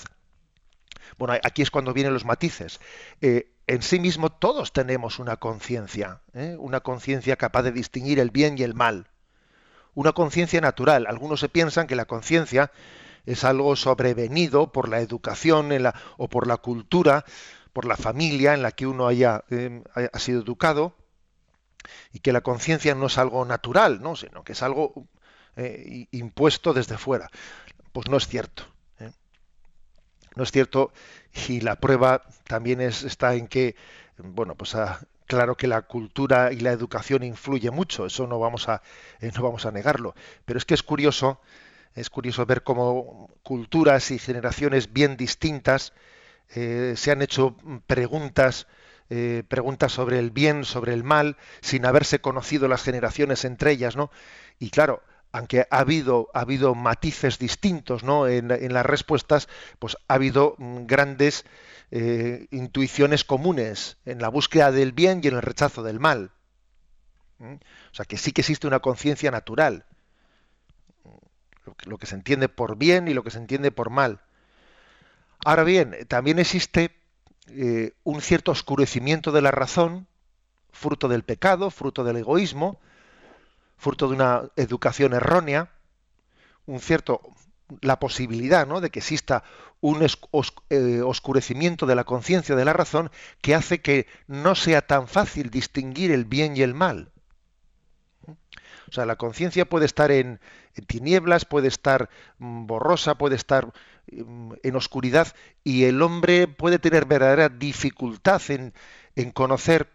[1.18, 2.80] Bueno, aquí es cuando vienen los matices.
[3.22, 6.56] Eh, en sí mismo todos tenemos una conciencia, ¿eh?
[6.60, 9.08] una conciencia capaz de distinguir el bien y el mal
[9.96, 11.06] una conciencia natural.
[11.08, 12.72] Algunos se piensan que la conciencia
[13.26, 15.70] es algo sobrevenido por la educación
[16.18, 17.26] o por la cultura,
[17.74, 20.96] por la familia en la que uno haya eh, ha sido educado,
[22.14, 24.16] y que la conciencia no es algo natural, ¿no?
[24.16, 25.08] sino que es algo
[25.56, 27.30] eh, impuesto desde fuera.
[27.92, 28.64] Pues no es cierto.
[29.00, 29.12] ¿eh?
[30.36, 30.94] No es cierto,
[31.48, 33.76] y la prueba también es, está en que,
[34.18, 38.68] bueno, pues a, Claro que la cultura y la educación influye mucho, eso no vamos
[38.68, 38.82] a,
[39.22, 40.16] eh, no vamos a negarlo.
[40.46, 41.40] Pero es que es curioso,
[41.96, 45.94] es curioso ver cómo culturas y generaciones bien distintas
[46.50, 47.56] eh, se han hecho
[47.88, 48.68] preguntas,
[49.10, 53.96] eh, preguntas sobre el bien, sobre el mal, sin haberse conocido las generaciones entre ellas,
[53.96, 54.12] ¿no?
[54.60, 55.02] Y claro,
[55.32, 58.28] aunque ha habido, ha habido matices distintos ¿no?
[58.28, 61.44] en, en las respuestas, pues ha habido mm, grandes
[61.96, 66.32] eh, intuiciones comunes en la búsqueda del bien y en el rechazo del mal.
[67.38, 67.54] ¿Mm?
[67.54, 69.86] O sea que sí que existe una conciencia natural,
[71.86, 74.22] lo que, se entiende por bien y lo que se entiende por mal.
[75.46, 76.92] Ahora bien, también existe
[77.48, 80.08] eh, un cierto oscurecimiento de la razón,
[80.72, 82.80] fruto del pecado, fruto del egoísmo,
[83.78, 85.70] fruto de una educación errónea,
[86.66, 87.22] un cierto
[87.82, 88.82] la posibilidad ¿no?
[88.82, 89.44] de que exista
[89.82, 90.06] un
[90.70, 95.50] eh, oscurecimiento de la conciencia de la razón que hace que no sea tan fácil
[95.50, 97.12] distinguir el bien y el mal.
[98.26, 100.40] O sea, la conciencia puede estar en,
[100.88, 103.74] tinieblas, puede estar mm, borrosa, puede estar
[104.08, 108.74] en oscuridad y el hombre puede tener verdadera dificultad en,
[109.16, 109.90] en conocer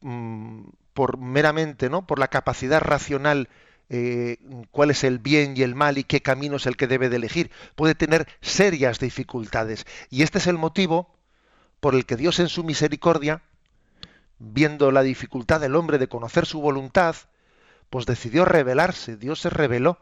[0.00, 0.62] mm,
[0.94, 2.06] por meramente, ¿no?
[2.06, 3.48] por la capacidad racional
[3.88, 4.38] eh,
[4.72, 7.16] cuál es el bien y el mal y qué camino es el que debe de
[7.16, 7.50] elegir.
[7.74, 9.86] Puede tener serias dificultades.
[10.10, 11.14] Y este es el motivo
[11.80, 13.42] por el que Dios en su misericordia,
[14.38, 17.14] viendo la dificultad del hombre de conocer su voluntad,
[17.90, 19.16] pues decidió revelarse.
[19.16, 19.98] Dios se reveló.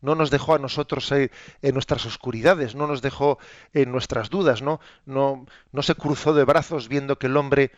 [0.00, 1.30] No nos dejó a nosotros en
[1.74, 3.38] nuestras oscuridades, no nos dejó
[3.72, 4.80] en nuestras dudas, ¿no?
[5.04, 7.72] No, no se cruzó de brazos viendo que el hombre,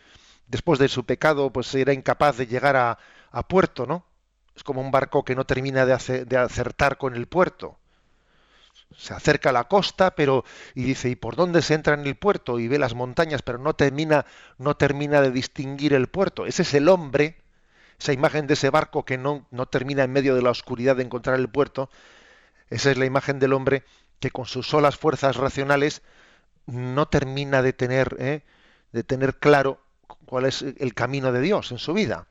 [0.47, 2.97] después de su pecado, pues era incapaz de llegar a,
[3.47, 4.05] puerto, ¿no?
[4.55, 7.77] Es como un barco que no termina de, acertar con el puerto.
[8.95, 12.15] Se acerca a la costa, pero y dice, ¿y por dónde se entra en el
[12.15, 12.59] puerto?
[12.59, 14.25] Y ve las montañas, pero no termina,
[14.59, 16.45] no termina de distinguir el puerto.
[16.45, 17.42] Ese es el hombre,
[18.03, 21.03] esa imagen de ese barco que no, no termina en medio de la oscuridad de
[21.03, 21.89] encontrar el puerto.
[22.69, 23.85] Esa es la imagen del hombre
[24.19, 26.01] que con sus solas fuerzas racionales
[26.65, 28.43] no termina de tener, ¿eh?
[28.91, 29.81] de tener claro
[30.25, 32.27] cuál es el camino de Dios en su vida.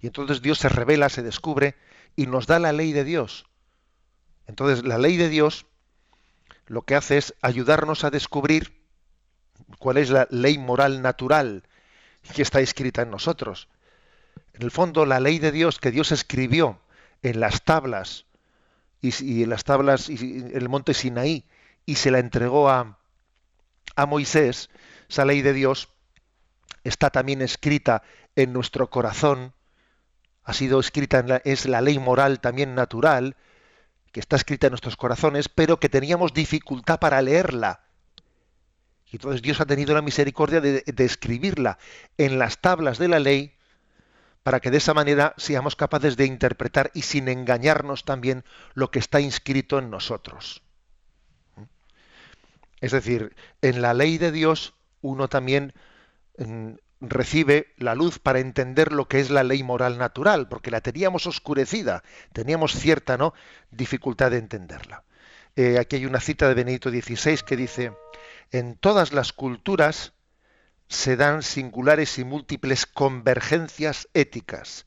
[0.00, 1.76] Y entonces Dios se revela, se descubre
[2.16, 3.46] y nos da la ley de Dios.
[4.48, 5.66] Entonces la ley de Dios
[6.66, 8.84] lo que hace es ayudarnos a descubrir
[9.78, 11.62] cuál es la ley moral natural
[12.34, 13.68] que está escrita en nosotros.
[14.54, 16.80] En el fondo, la ley de Dios que Dios escribió
[17.22, 18.26] en las tablas
[19.00, 21.44] y, en las tablas y en el monte Sinaí
[21.86, 22.98] y se la entregó a,
[23.96, 24.70] a Moisés,
[25.08, 25.88] esa ley de Dios
[26.84, 28.02] está también escrita
[28.36, 29.54] en nuestro corazón
[30.50, 33.36] ha sido escrita, en la, es la ley moral también natural,
[34.12, 37.84] que está escrita en nuestros corazones, pero que teníamos dificultad para leerla.
[39.12, 41.78] Y entonces Dios ha tenido la misericordia de, de escribirla
[42.18, 43.54] en las tablas de la ley,
[44.42, 48.98] para que de esa manera seamos capaces de interpretar y sin engañarnos también lo que
[48.98, 50.62] está inscrito en nosotros.
[52.80, 55.74] Es decir, en la ley de Dios uno también
[56.38, 60.80] mm, recibe la luz para entender lo que es la ley moral natural, porque la
[60.80, 63.34] teníamos oscurecida, teníamos cierta ¿no?
[63.70, 65.04] dificultad de entenderla.
[65.56, 67.92] Eh, aquí hay una cita de Benedicto XVI que dice,
[68.50, 70.12] en todas las culturas
[70.90, 74.86] se dan singulares y múltiples convergencias éticas,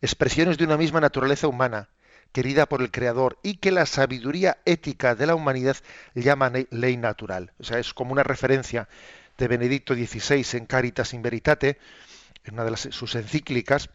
[0.00, 1.88] expresiones de una misma naturaleza humana,
[2.30, 5.76] querida por el Creador, y que la sabiduría ética de la humanidad
[6.14, 7.52] llama ley natural.
[7.58, 8.88] O sea, es como una referencia
[9.36, 11.78] de Benedicto XVI en Caritas in Veritate,
[12.44, 13.90] en una de sus encíclicas,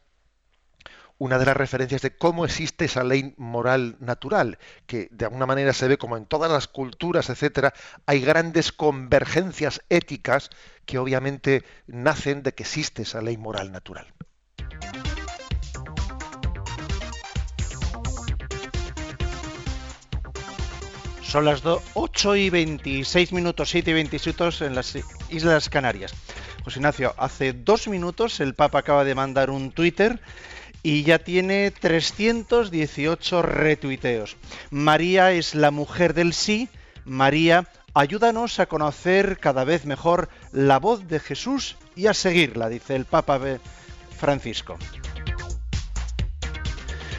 [1.19, 5.73] una de las referencias de cómo existe esa ley moral natural, que de alguna manera
[5.73, 7.73] se ve como en todas las culturas, etcétera,
[8.05, 10.49] hay grandes convergencias éticas
[10.85, 14.07] que obviamente nacen de que existe esa ley moral natural.
[21.21, 21.61] Son las
[21.93, 24.97] 8 y 26 minutos, 7 y 27 en las
[25.29, 26.11] Islas Canarias.
[26.63, 30.19] José Ignacio, hace dos minutos el Papa acaba de mandar un Twitter
[30.83, 34.35] y ya tiene 318 retuiteos.
[34.69, 36.67] María es la mujer del sí.
[37.05, 42.95] María, ayúdanos a conocer cada vez mejor la voz de Jesús y a seguirla, dice
[42.95, 43.39] el Papa
[44.17, 44.77] Francisco.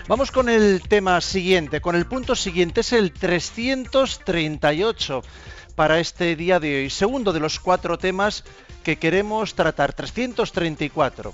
[0.08, 5.22] Vamos con el tema siguiente, con el punto siguiente, es el 338
[5.76, 8.42] para este día de hoy, segundo de los cuatro temas
[8.82, 11.32] que queremos tratar, 334.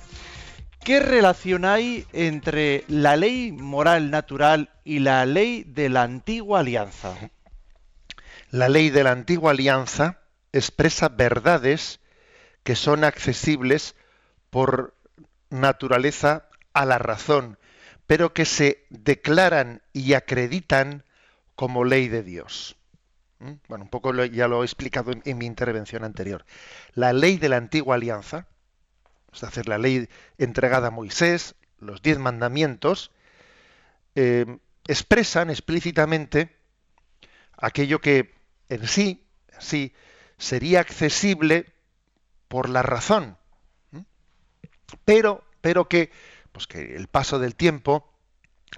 [0.87, 7.13] ¿Qué relación hay entre la ley moral natural y la ley de la antigua alianza?
[8.53, 10.21] La ley de la antigua alianza
[10.53, 11.99] expresa verdades
[12.63, 13.97] que son accesibles
[14.51, 14.95] por
[15.51, 17.59] naturaleza a la razón
[18.07, 21.03] pero que se declaran y acreditan
[21.57, 22.77] como ley de Dios.
[23.41, 23.55] ¿Mm?
[23.67, 26.45] Bueno, un poco ya lo he explicado en, mi intervención anterior.
[26.95, 28.47] La ley de la antigua alianza,
[29.33, 30.09] es decir, la ley
[30.39, 33.11] entregada a Moisés, los diez mandamientos,
[34.15, 36.57] eh, expresan explícitamente
[37.57, 38.35] aquello que
[38.69, 39.27] en sí,
[39.59, 39.95] sí
[40.39, 41.73] sería accesible
[42.49, 43.37] por la razón,
[45.05, 46.11] pero, pero que
[46.53, 48.11] pues que el paso del tiempo,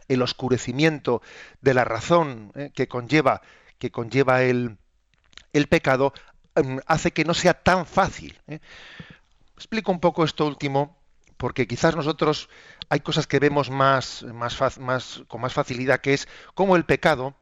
[0.09, 1.23] el oscurecimiento
[1.61, 3.41] de la razón eh, que conlleva,
[3.79, 4.79] que conlleva el,
[5.53, 6.13] el pecado,
[6.57, 8.41] em, hace que no sea tan fácil.
[8.49, 8.59] ¿eh?
[9.59, 10.97] Explico un poco esto último,
[11.37, 12.49] porque quizás nosotros
[12.91, 14.25] hay cosas que vemos más,
[15.27, 17.35] con más facilidad, que es cómo el pecado,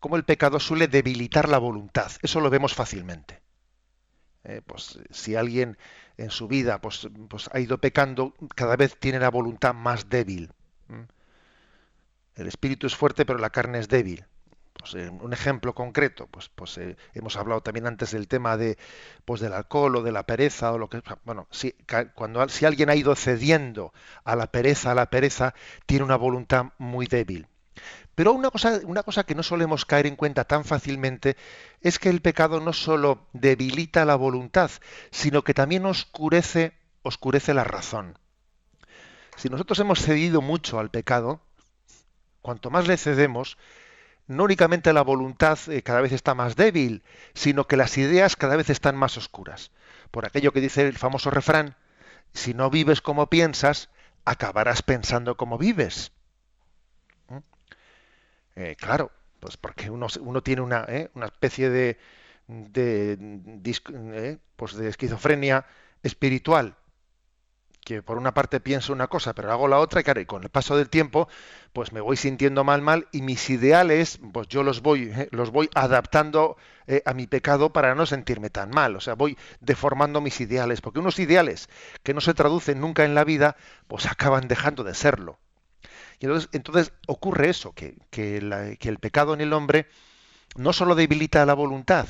[0.00, 2.10] cómo el pecado suele debilitar la voluntad.
[2.22, 3.40] Eso lo vemos fácilmente.
[4.42, 5.78] Eh, pues si alguien
[6.16, 10.50] en su vida pues, pues, ha ido pecando, cada vez tiene la voluntad más débil.
[12.34, 14.24] El espíritu es fuerte, pero la carne es débil.
[14.80, 18.78] Pues, un ejemplo concreto, pues, pues eh, hemos hablado también antes del tema de,
[19.24, 21.74] pues, del alcohol o de la pereza o lo que bueno, si,
[22.14, 23.92] cuando si alguien ha ido cediendo
[24.24, 25.54] a la pereza, a la pereza,
[25.86, 27.46] tiene una voluntad muy débil.
[28.14, 31.36] Pero una cosa, una cosa que no solemos caer en cuenta tan fácilmente
[31.80, 34.70] es que el pecado no solo debilita la voluntad,
[35.10, 38.18] sino que también oscurece, oscurece la razón.
[39.36, 41.40] Si nosotros hemos cedido mucho al pecado,
[42.42, 43.56] cuanto más le cedemos,
[44.30, 47.02] no únicamente la voluntad eh, cada vez está más débil,
[47.34, 49.72] sino que las ideas cada vez están más oscuras.
[50.12, 51.74] Por aquello que dice el famoso refrán,
[52.32, 53.90] si no vives como piensas,
[54.24, 56.12] acabarás pensando como vives.
[58.54, 60.08] Eh, claro, pues porque uno,
[60.42, 61.10] tiene una, ¿eh?
[61.14, 61.98] una especie de,
[62.46, 65.66] de, pues de esquizofrenia
[66.04, 66.76] espiritual
[67.90, 70.42] que por una parte pienso una cosa pero hago la otra y claro, y con
[70.42, 71.28] el paso del tiempo
[71.72, 75.68] pues me voy sintiendo mal mal y mis ideales pues yo los voy los voy
[75.74, 76.56] adaptando
[77.04, 81.00] a mi pecado para no sentirme tan mal o sea voy deformando mis ideales porque
[81.00, 81.68] unos ideales
[82.02, 83.56] que no se traducen nunca en la vida
[83.88, 85.38] pues acaban dejando de serlo
[86.20, 89.88] y entonces, ocurre eso, que, el pecado en el hombre
[90.54, 92.06] no solo debilita la voluntad,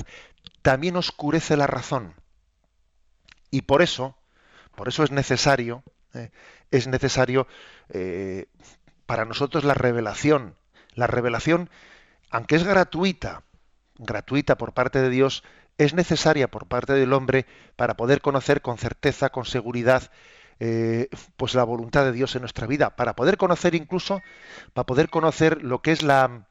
[0.61, 2.13] también oscurece la razón.
[3.51, 4.17] Y por eso,
[4.75, 6.31] por eso es necesario, eh,
[6.71, 7.47] es necesario
[7.89, 8.47] eh,
[9.05, 10.55] para nosotros la revelación.
[10.93, 11.69] La revelación,
[12.29, 13.43] aunque es gratuita,
[13.97, 15.43] gratuita por parte de Dios,
[15.77, 20.11] es necesaria por parte del hombre para poder conocer con certeza, con seguridad,
[20.59, 21.07] eh,
[21.37, 24.21] pues la voluntad de Dios en nuestra vida, para poder conocer incluso,
[24.73, 26.47] para poder conocer lo que es la,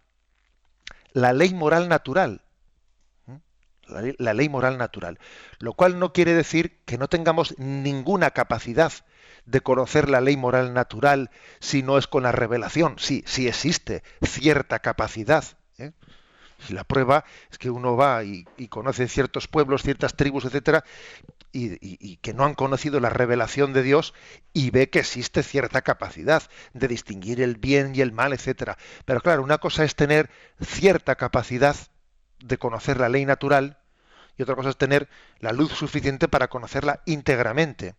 [1.12, 2.42] la ley moral natural.
[4.18, 5.18] La ley, moral natural.
[5.58, 8.92] Lo cual no quiere decir que no tengamos ninguna capacidad
[9.46, 12.96] de conocer la ley moral natural si no es con la revelación.
[12.98, 15.44] Sí, sí existe cierta capacidad.
[15.78, 15.92] ¿eh?
[16.68, 20.84] Y la prueba es que uno va y, conoce ciertos pueblos, ciertas tribus, etcétera,
[21.52, 24.14] y, que no han conocido la revelación de Dios
[24.52, 26.42] y ve que existe cierta capacidad
[26.74, 28.76] de distinguir el bien y el mal, etcétera.
[29.04, 31.76] Pero claro, una cosa es tener cierta capacidad
[32.38, 33.78] de conocer la ley natural
[34.40, 35.06] y otra cosa es tener
[35.40, 37.94] la luz suficiente para conocerla íntegramente.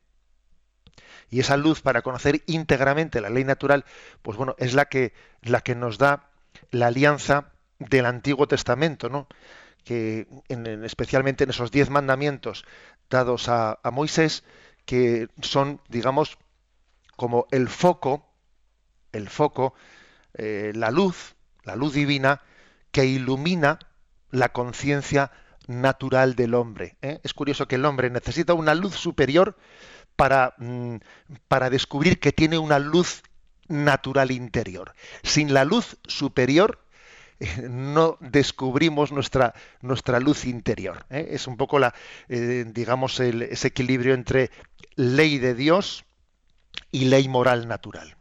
[1.30, 3.86] Y esa luz para conocer íntegramente la ley natural,
[4.23, 6.32] pues bueno, es la que, la que nos da
[6.71, 9.27] la alianza del Antiguo Testamento, ¿no?
[9.84, 12.65] que en, especialmente en esos diez mandamientos
[13.08, 14.43] dados a, Moisés,
[14.86, 16.39] que son, digamos,
[17.17, 18.25] como el foco,
[19.12, 19.75] el foco,
[20.34, 22.41] eh, la luz, la luz divina,
[22.91, 23.77] que ilumina
[24.32, 25.32] la conciencia
[25.67, 26.97] natural del hombre.
[27.02, 27.19] ¿eh?
[27.24, 29.58] Es curioso que el hombre necesita una luz superior
[30.15, 30.97] para, mm,
[31.47, 33.24] para descubrir que tiene una luz
[33.67, 34.93] natural interior.
[35.24, 36.84] Sin la luz superior
[37.39, 41.06] eh, no descubrimos nuestra, nuestra luz interior.
[41.10, 41.30] ¿eh?
[41.32, 41.93] Es un poco la,
[42.28, 44.52] digamos, ese equilibrio entre
[44.95, 46.06] ley de Dios
[46.91, 48.15] y ley moral natural.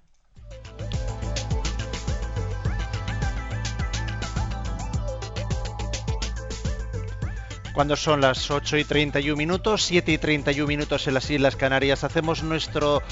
[7.80, 12.04] Cuando son las 8 y 31 minutos, 7 y 31 minutos en las Islas Canarias,
[12.04, 13.02] hacemos nuestro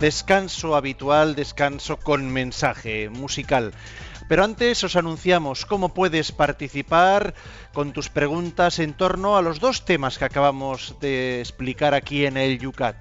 [0.00, 3.72] descanso habitual, descanso con mensaje musical.
[4.28, 7.32] Pero antes os anunciamos cómo puedes participar
[7.72, 12.36] con tus preguntas en torno a los dos temas que acabamos de explicar aquí en
[12.36, 12.96] el Yucat.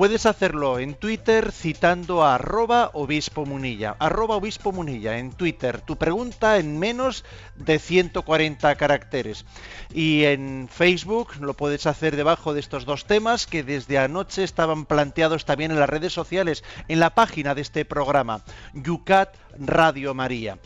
[0.00, 3.96] Puedes hacerlo en Twitter citando a arroba obispo munilla.
[3.98, 5.82] Arroba obispo munilla en Twitter.
[5.82, 7.22] Tu pregunta en menos
[7.56, 9.44] de 140 caracteres.
[9.92, 14.86] Y en Facebook lo puedes hacer debajo de estos dos temas que desde anoche estaban
[14.86, 18.40] planteados también en las redes sociales, en la página de este programa,
[18.72, 20.56] Yucat Radio María.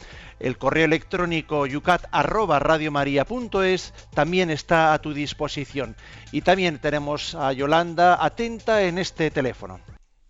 [0.40, 5.97] El correo electrónico yucat@radiomaria.es también está a tu disposición.
[6.33, 9.81] Y también tenemos a Yolanda atenta en este teléfono.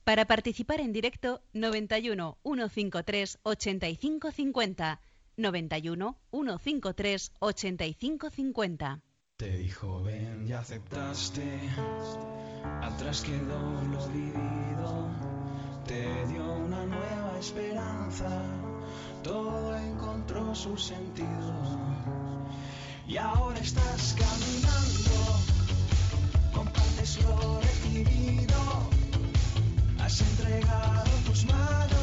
[0.05, 5.01] Para participar en directo 91 153 8550
[5.37, 9.01] 91 153 8550.
[9.37, 11.43] Te dijo ven y aceptaste,
[12.83, 15.11] atrás quedó lo vivido,
[15.87, 18.74] te dio una nueva esperanza
[19.25, 21.53] todo encontró su sentido.
[23.09, 25.19] Y ahora estás caminando,
[26.55, 28.61] compartes lo recibido,
[29.99, 31.94] has entregado tus manos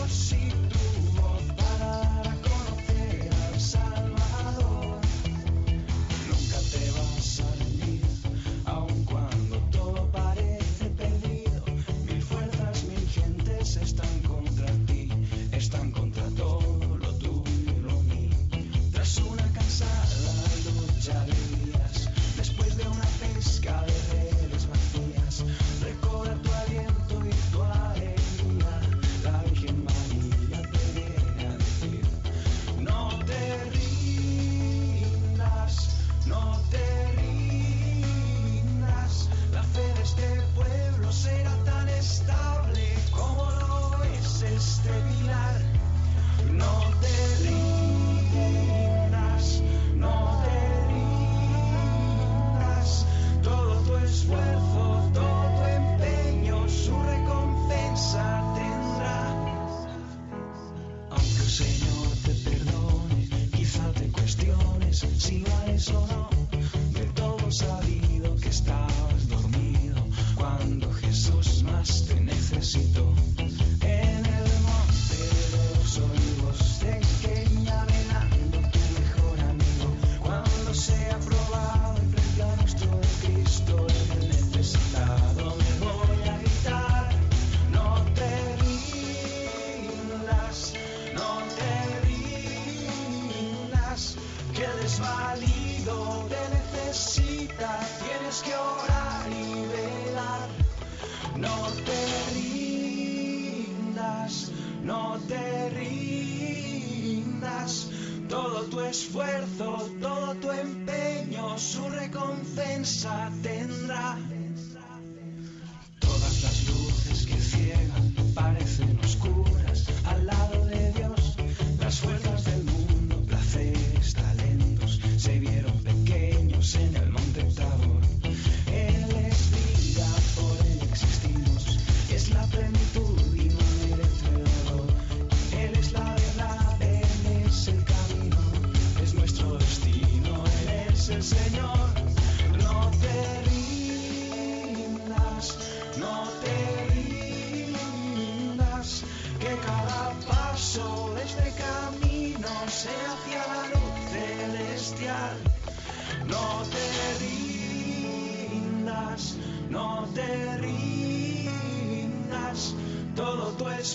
[132.52, 133.21] happen, fool.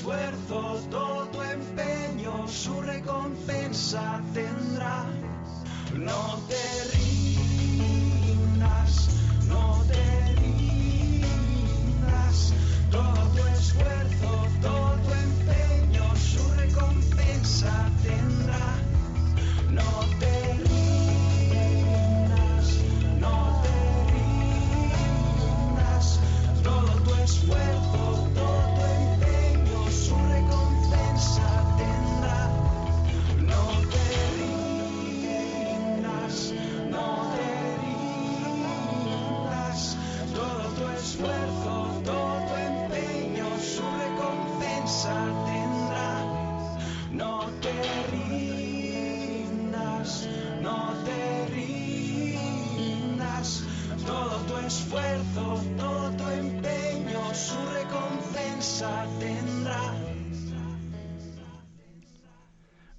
[0.07, 5.05] Todo tu esfuerzo, todo tu empeño, su recompensa tendrá.
[5.97, 7.16] No te rindas,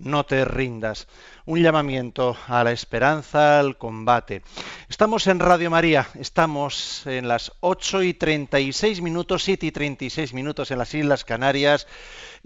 [0.07, 1.05] No te rindas.
[1.45, 4.41] Un llamamiento a la esperanza, al combate.
[4.87, 10.71] Estamos en Radio María, estamos en las 8 y 36 minutos, 7 y 36 minutos
[10.71, 11.87] en las Islas Canarias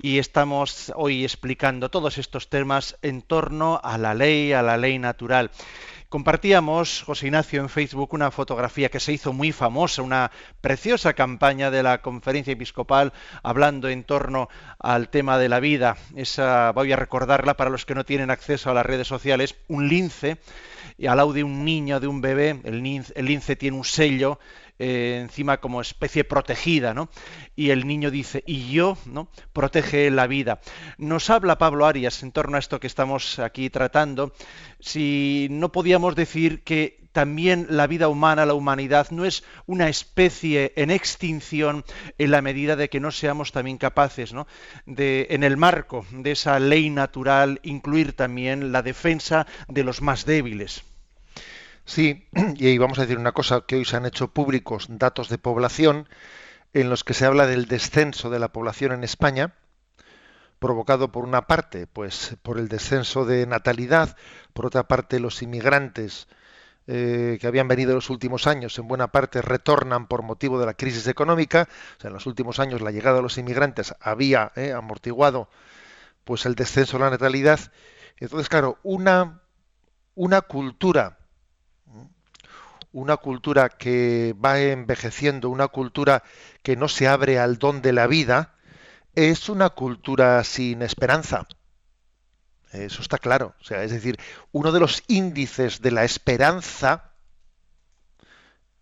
[0.01, 4.97] y estamos hoy explicando todos estos temas en torno a la ley, a la ley
[4.97, 5.51] natural.
[6.11, 11.71] Compartíamos, José Ignacio, en Facebook una fotografía que se hizo muy famosa, una preciosa campaña
[11.71, 15.95] de la conferencia episcopal hablando en torno al tema de la vida.
[16.17, 19.87] Esa, voy a recordarla para los que no tienen acceso a las redes sociales, un
[19.87, 20.37] lince,
[21.07, 24.37] al lado de un niño, de un bebé, el lince, el lince tiene un sello
[24.83, 27.07] eh, encima como especie protegida, ¿no?
[27.55, 29.29] Y el niño dice, y yo, ¿no?
[29.53, 30.59] Protege la vida.
[30.97, 34.33] Nos habla Pablo Arias en torno a esto que estamos aquí tratando,
[34.79, 40.73] si no podíamos decir que también la vida humana, la humanidad, no es una especie
[40.75, 41.85] en extinción
[42.17, 44.47] en la medida de que no seamos también capaces, ¿no?
[44.87, 50.25] de, en el marco de esa ley natural, incluir también la defensa de los más
[50.25, 50.83] débiles.
[51.91, 52.25] Sí,
[52.55, 56.07] y vamos a decir una cosa, que hoy se han hecho públicos datos de población
[56.71, 59.55] en los que se habla del descenso de la población en España,
[60.57, 64.15] provocado por una parte, pues por el descenso de natalidad,
[64.53, 66.29] por otra parte los inmigrantes
[66.87, 70.67] eh, que habían venido en los últimos años, en buena parte retornan por motivo de
[70.67, 71.67] la crisis económica.
[71.97, 75.49] O sea, en los últimos años la llegada de los inmigrantes había eh, amortiguado
[76.23, 77.59] pues el descenso de la natalidad.
[78.17, 79.41] Entonces, claro, una,
[80.15, 81.17] una cultura
[82.91, 86.23] una cultura que va envejeciendo, una cultura
[86.63, 88.55] que no se abre al don de la vida,
[89.15, 91.47] es una cultura sin esperanza.
[92.71, 93.55] Eso está claro.
[93.59, 94.17] O sea, es decir,
[94.51, 97.11] uno de los índices de la esperanza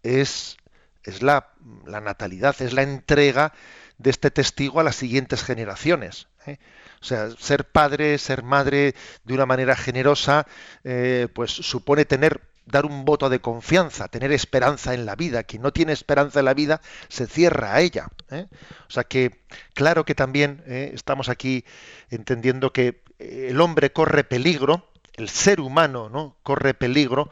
[0.04, 0.58] es,
[1.04, 1.54] es la,
[1.86, 3.54] la, natalidad, es la entrega
[3.98, 6.28] de este testigo a las siguientes generaciones.
[6.46, 6.58] ¿eh?
[7.02, 8.94] O sea, ser padre, ser madre
[9.24, 10.46] de una manera generosa,
[10.84, 15.44] eh, pues supone tener dar un voto de confianza, tener esperanza en la vida.
[15.44, 18.08] Quien no tiene esperanza en la vida se cierra a ella.
[18.30, 18.48] ¿eh?
[18.88, 19.42] O sea que,
[19.74, 20.92] claro que también ¿eh?
[20.94, 21.66] estamos aquí
[22.10, 26.38] entendiendo que eh, el hombre corre peligro, el ser humano ¿no?
[26.44, 27.30] corre peligro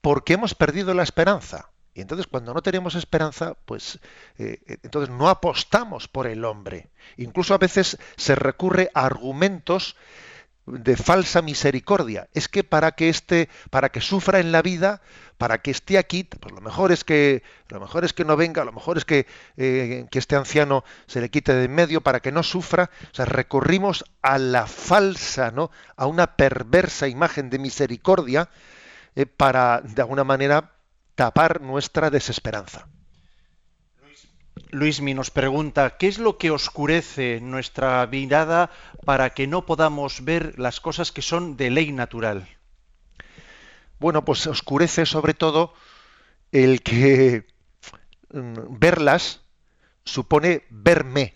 [0.00, 1.70] porque hemos perdido la esperanza.
[1.92, 3.98] Y entonces cuando no tenemos esperanza, pues
[4.38, 6.88] entonces no apostamos por el hombre.
[7.16, 9.96] Incluso a veces se recurre a argumentos
[10.72, 12.28] de falsa misericordia.
[12.34, 15.00] Es que para que esté, para que sufra en la vida,
[15.38, 18.64] para que esté aquí, pues lo mejor es que, lo mejor es que no venga,
[18.64, 22.20] lo mejor es que, eh, que este anciano se le quite de en medio para
[22.20, 22.90] que no sufra.
[23.10, 25.70] O sea, recurrimos a la falsa, ¿no?
[25.96, 28.50] A una perversa imagen de misericordia
[29.16, 30.72] eh, para, de alguna manera,
[31.14, 32.86] tapar nuestra desesperanza.
[34.72, 38.70] Luismi nos pregunta, ¿qué es lo que oscurece nuestra mirada
[39.04, 42.48] para que no podamos ver las cosas que son de ley natural?
[43.98, 45.74] Bueno, pues oscurece sobre todo
[46.52, 47.46] el que
[48.32, 49.42] mm, verlas
[50.04, 51.34] supone verme.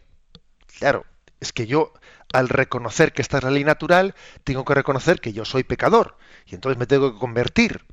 [0.79, 1.05] Claro,
[1.41, 1.93] es que yo
[2.33, 6.17] al reconocer que esta es la ley natural, tengo que reconocer que yo soy pecador
[6.47, 7.85] y entonces me tengo que convertir.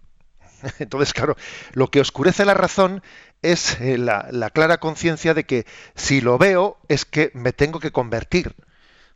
[0.80, 1.36] Entonces, claro,
[1.74, 3.04] lo que oscurece la razón
[3.42, 7.80] es eh, la, la clara conciencia de que si lo veo es que me tengo
[7.80, 8.56] que convertir.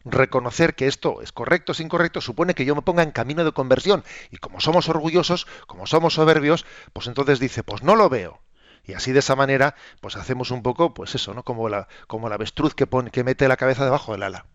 [0.07, 3.51] Reconocer que esto es correcto es incorrecto supone que yo me ponga en camino de
[3.53, 4.03] conversión.
[4.29, 8.39] Y como somos orgullosos, como somos soberbios, pues entonces dice, pues no lo veo.
[8.87, 11.41] Y así de esa manera, pues hacemos un poco, pues eso, ¿no?
[11.43, 14.45] Como la, como la avestruz que, pone, que mete la cabeza debajo del ala.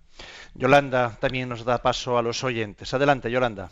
[0.55, 2.95] Yolanda también nos da paso a los oyentes.
[2.95, 3.71] Adelante, Yolanda.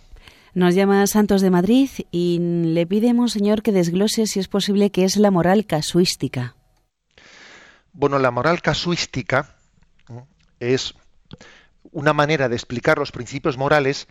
[0.54, 5.04] Nos llama Santos de Madrid y le pide, Monseñor, que desglose, si es posible, qué
[5.04, 6.56] es la moral casuística.
[7.92, 9.56] Bueno, la moral casuística
[10.60, 10.94] es
[11.92, 14.08] una manera de explicar los principios morales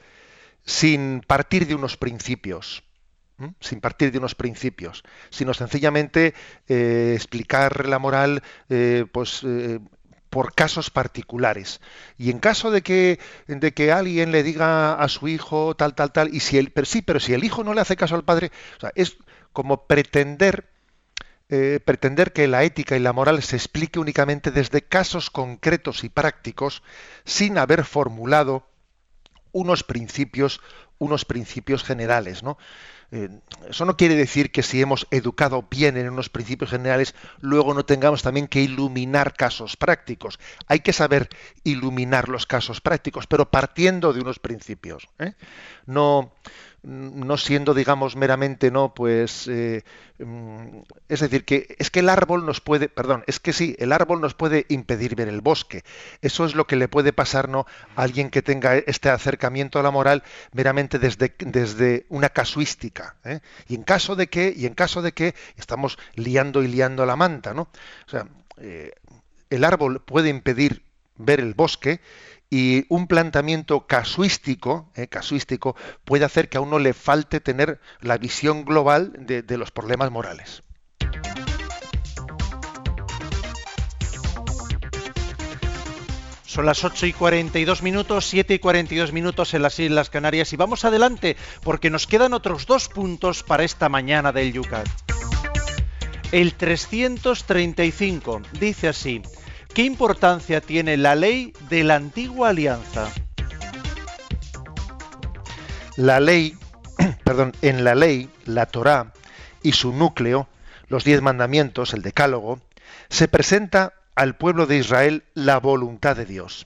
[0.66, 2.84] sin partir de unos principios,
[3.60, 6.34] sin partir de unos principios, sino sencillamente
[6.68, 9.80] eh, explicar la moral eh, pues, eh,
[10.30, 11.82] por casos particulares.
[12.18, 16.12] Y en caso de que, de que alguien le diga a su hijo tal, tal,
[16.12, 18.24] tal, y si el, pero sí, pero si el hijo no le hace caso al
[18.24, 18.52] padre,
[18.96, 19.18] es
[19.54, 20.70] como pretender
[21.50, 26.10] eh, pretender que la ética y la moral se explique únicamente desde casos concretos y
[26.10, 26.84] prácticos
[27.24, 28.68] sin haber formulado
[29.54, 30.60] unos principios,
[30.98, 32.58] unos principios generales, ¿no?
[33.12, 33.30] Eh,
[33.70, 37.86] eso no quiere decir que si hemos educado bien en unos principios generales, luego no
[37.86, 40.40] tengamos también que iluminar casos prácticos.
[40.68, 41.30] Hay que saber
[41.64, 45.08] iluminar los casos prácticos, pero partiendo de unos principios.
[45.20, 45.34] ¿eh?
[45.86, 46.34] No,
[46.84, 49.84] no siendo, digamos, meramente, no, pues, eh,
[50.20, 53.92] mm, es decir, que es que el árbol nos puede, perdón, es que sí, el
[53.92, 55.84] árbol nos puede impedir ver el bosque.
[56.22, 57.66] Eso es lo que le puede pasar, ¿no?
[57.96, 60.24] A alguien que tenga este acercamiento a la moral
[60.54, 63.16] meramente desde, desde una casuística.
[63.26, 63.40] ¿eh?
[63.68, 67.16] Y en caso de que, y en caso de que estamos liando y liando la
[67.16, 67.64] manta, ¿no?
[67.64, 68.92] O sea, eh,
[69.50, 70.84] el árbol puede impedir
[71.18, 72.00] ver el bosque
[72.50, 75.76] y un planteamiento casuístico, eh, casuístico
[76.06, 80.64] puede hacer que a uno le falte tener la visión global de, los problemas morales.
[86.46, 90.56] Son las 8 y 42 minutos, 7 y 42 minutos en las Islas Canarias y
[90.56, 94.88] vamos adelante porque nos quedan otros dos puntos para esta mañana del Yucat.
[96.32, 99.22] El 335 dice así,
[99.78, 103.14] ¿Qué importancia tiene la ley de la antigua alianza?
[105.96, 106.58] La ley,
[107.24, 109.14] perdón, en la ley, la Torá
[109.62, 110.50] y su núcleo,
[110.88, 112.60] los diez mandamientos, el decálogo,
[113.10, 116.66] se presenta al pueblo de Israel la voluntad de Dios.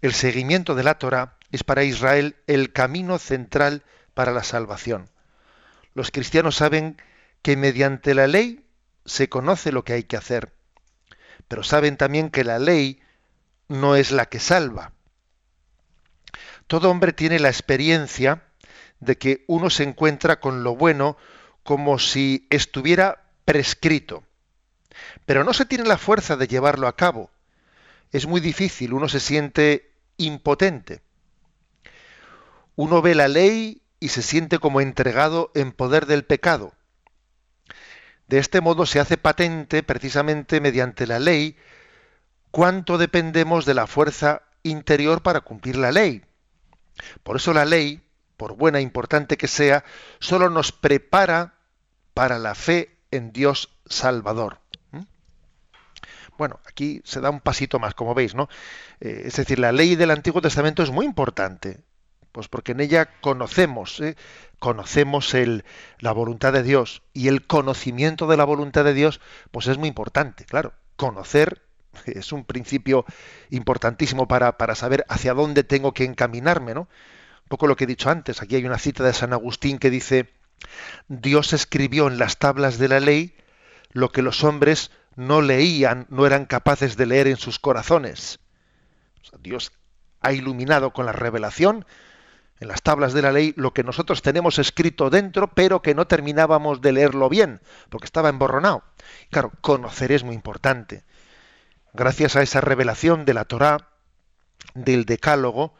[0.00, 3.82] El seguimiento de la Torá es para Israel el camino central
[4.14, 5.10] para la salvación.
[5.92, 6.96] Los cristianos saben
[7.42, 8.64] que mediante la ley
[9.04, 10.56] se conoce lo que hay que hacer
[11.48, 13.00] pero saben también que la ley
[13.68, 14.92] no es la que salva.
[16.66, 18.42] Todo hombre tiene la experiencia
[19.00, 21.16] de que uno se encuentra con lo bueno
[21.62, 24.22] como si estuviera prescrito,
[25.24, 27.30] pero no se tiene la fuerza de llevarlo a cabo.
[28.12, 31.02] Es muy difícil, uno se siente impotente.
[32.76, 36.72] Uno ve la ley y se siente como entregado en poder del pecado.
[38.28, 41.56] De este modo se hace patente, precisamente mediante la ley,
[42.50, 46.22] cuánto dependemos de la fuerza interior para cumplir la ley.
[47.22, 48.02] Por eso la ley,
[48.36, 49.84] por buena e importante que sea,
[50.18, 51.54] solo nos prepara
[52.12, 54.60] para la fe en Dios Salvador.
[54.90, 55.02] ¿Mm?
[56.36, 58.48] Bueno, aquí se da un pasito más, como veis, ¿no?
[59.00, 61.80] Eh, es decir, la ley del Antiguo Testamento es muy importante,
[62.38, 64.14] pues porque en ella conocemos ¿eh?
[64.60, 65.64] conocemos el,
[65.98, 69.20] la voluntad de Dios y el conocimiento de la voluntad de Dios,
[69.50, 70.72] pues es muy importante, claro.
[70.94, 71.62] Conocer
[72.06, 73.04] es un principio
[73.50, 76.82] importantísimo para, para saber hacia dónde tengo que encaminarme, ¿no?
[76.82, 79.90] Un poco lo que he dicho antes, aquí hay una cita de San Agustín que
[79.90, 80.30] dice,
[81.08, 83.34] Dios escribió en las tablas de la ley
[83.90, 88.38] lo que los hombres no leían, no eran capaces de leer en sus corazones.
[89.40, 89.72] Dios
[90.20, 91.84] ha iluminado con la revelación
[92.60, 96.06] en las tablas de la ley lo que nosotros tenemos escrito dentro, pero que no
[96.06, 98.82] terminábamos de leerlo bien, porque estaba emborronado.
[99.30, 101.04] Claro, conocer es muy importante.
[101.92, 103.88] Gracias a esa revelación de la Torá,
[104.74, 105.74] del Decálogo,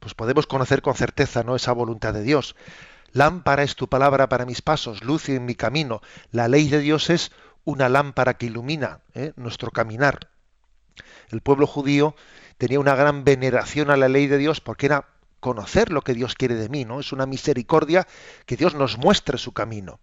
[0.00, 2.56] pues podemos conocer con certeza no esa voluntad de Dios.
[3.12, 6.00] Lámpara es tu palabra para mis pasos, luz en mi camino.
[6.32, 7.32] La ley de Dios es
[7.64, 9.32] una lámpara que ilumina ¿eh?
[9.36, 10.28] nuestro caminar.
[11.30, 12.14] El pueblo judío
[12.58, 15.08] tenía una gran veneración a la ley de Dios porque era
[15.40, 17.00] conocer lo que Dios quiere de mí, ¿no?
[17.00, 18.06] Es una misericordia
[18.46, 20.00] que Dios nos muestre su camino.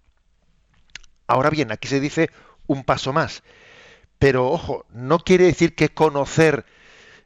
[1.27, 2.29] Ahora bien, aquí se dice
[2.67, 3.43] un paso más.
[4.19, 6.65] Pero ojo, no quiere decir que conocer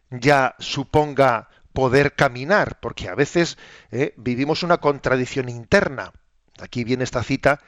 [0.09, 3.57] ya suponga poder caminar, porque a veces
[3.91, 6.11] eh, vivimos una contradicción interna.
[6.59, 7.59] Aquí viene esta cita,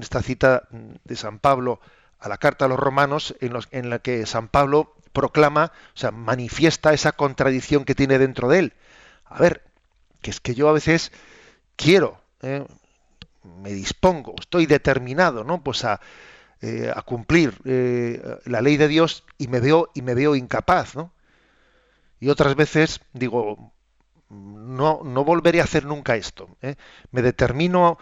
[0.00, 1.80] esta cita de San Pablo
[2.18, 6.10] a la carta a los romanos, en, en la que San Pablo proclama, o sea,
[6.10, 8.72] manifiesta esa contradicción que tiene dentro de él.
[9.28, 9.62] A ver,
[10.22, 11.12] que es que yo a veces
[11.76, 12.66] quiero, ¿eh?
[13.62, 15.62] me dispongo, estoy determinado, ¿no?
[15.62, 16.00] Pues a,
[16.60, 21.12] eh, cumplir eh, la ley de Dios y me veo y me veo incapaz, ¿no?
[22.20, 23.72] Y otras veces digo,
[24.28, 26.48] no, no volveré a hacer nunca esto.
[27.12, 27.98] Me determino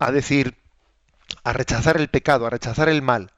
[0.00, 0.56] a decir,
[1.44, 3.30] a rechazar el pecado, a rechazar el mal.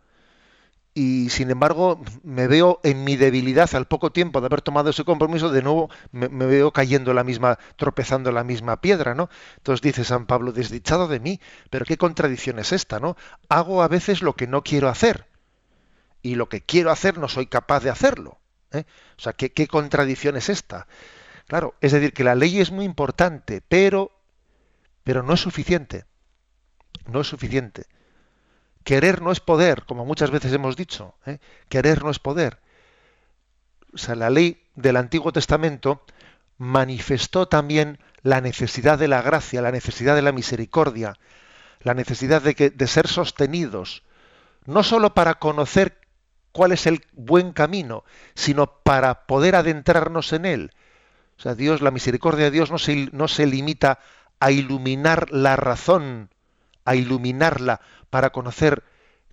[0.94, 5.04] Y sin embargo me veo en mi debilidad al poco tiempo de haber tomado ese
[5.04, 9.30] compromiso, de nuevo me, veo cayendo la misma, tropezando la misma piedra, ¿no?
[9.56, 11.40] Entonces dice San Pablo, desdichado de mí,
[11.70, 13.16] pero qué contradicción es esta, ¿no?
[13.48, 15.26] Hago a veces lo que no quiero hacer
[16.20, 18.38] y lo que quiero hacer no soy capaz de hacerlo.
[18.72, 18.84] ¿eh?
[19.16, 20.86] O sea, ¿qué, ¿qué contradicción es esta?
[21.46, 24.10] Claro, es decir, que la ley es muy importante, pero,
[25.04, 26.04] pero no es suficiente.
[27.06, 27.86] No es suficiente.
[28.84, 31.14] Querer no es poder, como muchas veces hemos dicho.
[31.26, 31.38] ¿eh?
[31.68, 32.58] Querer no es poder.
[33.94, 36.04] O sea, la ley del Antiguo Testamento
[36.58, 41.14] manifestó también la necesidad de la gracia, la necesidad de la misericordia,
[41.80, 44.02] la necesidad de, que, de ser sostenidos,
[44.64, 45.98] no sólo para conocer
[46.52, 48.04] cuál es el buen camino,
[48.34, 50.70] sino para poder adentrarnos en él.
[51.38, 53.98] O sea, Dios, la misericordia de Dios no se, no se limita
[54.38, 56.30] a iluminar la razón,
[56.84, 57.80] a iluminarla
[58.12, 58.84] para conocer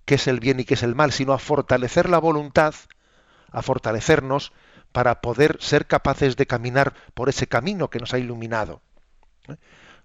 [0.06, 2.74] qué es el bien y qué es el mal, sino a fortalecer la voluntad,
[3.52, 4.54] a fortalecernos
[4.90, 8.80] para poder ser capaces de caminar por ese camino que nos ha iluminado.
[9.48, 9.56] ¿Eh?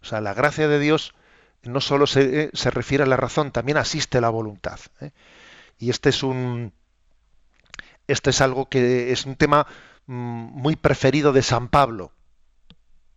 [0.02, 1.16] O sea, la gracia de Dios
[1.64, 4.82] no solo se, eh, se refiere a la razón, también asiste a la voluntad.
[5.00, 5.12] ¿eh?
[5.80, 6.74] Y este es un
[8.08, 9.68] este es algo que es un tema
[10.06, 12.12] mm, muy preferido de San Pablo.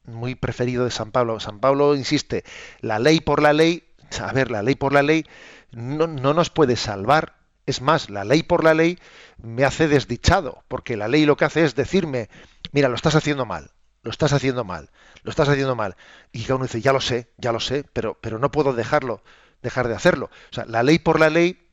[0.05, 1.41] Muy preferido de San Pablo.
[1.41, 2.45] San Pablo insiste,
[2.81, 3.88] la ley por la ley
[4.21, 5.27] a ver, la ley por la ley
[5.73, 7.37] no, nos puede salvar.
[7.67, 8.99] Es más, la ley por la ley
[9.43, 12.31] me hace desdichado, porque la ley lo que hace es decirme,
[12.73, 14.91] mira, lo estás haciendo mal, lo estás haciendo mal,
[15.23, 15.97] lo estás haciendo mal.
[16.33, 19.23] Y uno dice, ya lo sé, ya lo sé, pero, no puedo dejarlo,
[19.63, 20.31] dejar de hacerlo.
[20.51, 21.69] O sea, la ley por la ley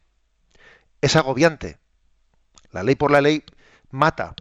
[1.00, 1.78] es agobiante.
[2.72, 3.44] La ley por la ley
[3.90, 4.36] mata.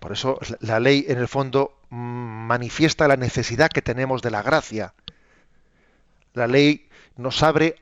[0.00, 4.42] Por eso la ley, en el fondo, mm, manifiesta la necesidad que tenemos de la
[4.42, 4.92] gracia.
[6.34, 7.76] La ley nos abre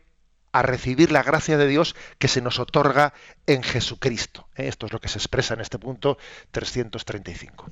[0.53, 3.15] a recibir la gracia de Dios que se nos otorga
[3.47, 4.47] en Jesucristo.
[4.57, 4.69] ¿eh?
[4.69, 6.19] Esto es lo que se expresa en este punto
[6.51, 7.67] 335.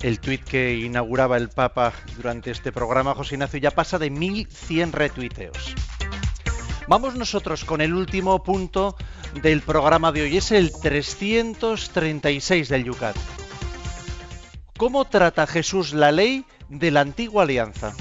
[0.00, 4.92] El tuit que inauguraba el Papa durante este programa, José Ignacio, ya pasa de 1.100
[4.92, 5.74] retuiteos.
[6.88, 8.96] Vamos nosotros con el último punto
[9.40, 10.36] del programa de hoy.
[10.36, 13.16] Es el 336 del Yucat.
[14.76, 17.94] ¿Cómo trata Jesús la ley de la antigua alianza?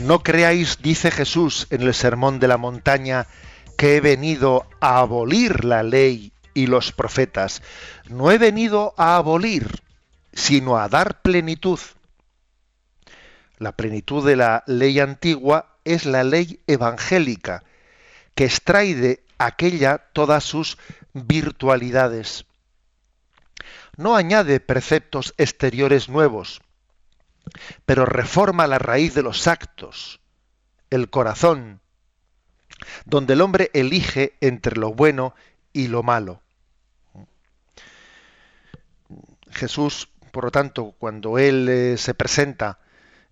[0.00, 3.26] No creáis, dice Jesús en el Sermón de la Montaña,
[3.76, 7.62] que he venido a abolir la ley y los profetas.
[8.08, 9.82] No he venido a abolir,
[10.32, 11.78] sino a dar plenitud.
[13.58, 17.64] La plenitud de la ley antigua es la ley evangélica,
[18.34, 20.78] que extrae de aquella todas sus
[21.12, 22.46] virtualidades.
[23.96, 26.60] No añade preceptos exteriores nuevos,
[27.84, 30.20] pero reforma la raíz de los actos,
[30.90, 31.80] el corazón,
[33.06, 35.34] donde el hombre elige entre lo bueno
[35.72, 36.42] y lo malo.
[39.50, 42.78] Jesús, por lo tanto, cuando Él eh, se presenta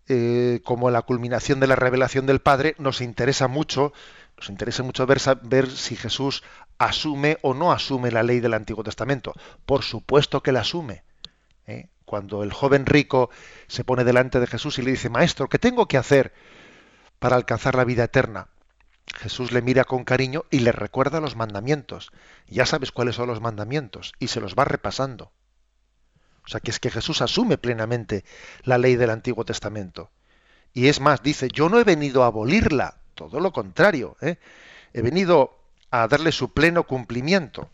[0.09, 3.93] eh, como la culminación de la revelación del Padre, nos interesa mucho,
[4.37, 6.45] nos interesa mucho ver, si Jesús
[6.79, 9.33] asume o no asume la ley del Antiguo Testamento.
[9.65, 11.03] Por supuesto que la asume.
[11.67, 11.89] ¿eh?
[12.05, 13.31] Cuando el joven rico
[13.67, 16.33] se pone delante de Jesús y le dice, Maestro, ¿qué tengo que hacer
[17.19, 18.49] para alcanzar la vida eterna?
[19.15, 22.13] Jesús le mira con cariño y le recuerda los mandamientos.
[22.49, 25.33] Ya sabes cuáles son los mandamientos y se los va repasando.
[26.47, 28.25] O sea, que es que Jesús asume plenamente
[28.63, 30.11] la ley del Antiguo Testamento.
[30.73, 34.37] Y es más, dice, yo no he venido a abolirla, todo lo contrario, ¿eh?
[34.93, 35.59] he venido
[35.91, 37.71] a darle su pleno cumplimiento.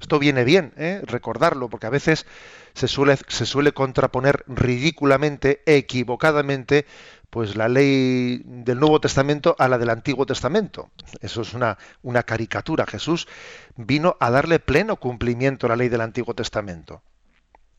[0.00, 1.00] Esto viene bien, ¿eh?
[1.04, 2.26] recordarlo, porque a veces
[2.74, 6.86] se suele, se suele contraponer ridículamente, equivocadamente,
[7.30, 10.90] pues la ley del Nuevo Testamento a la del Antiguo Testamento.
[11.20, 12.86] Eso es una, una caricatura.
[12.86, 13.28] Jesús
[13.76, 17.02] vino a darle pleno cumplimiento a la ley del Antiguo Testamento.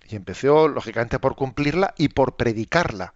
[0.07, 3.13] Y empezó, lógicamente, por cumplirla y por predicarla.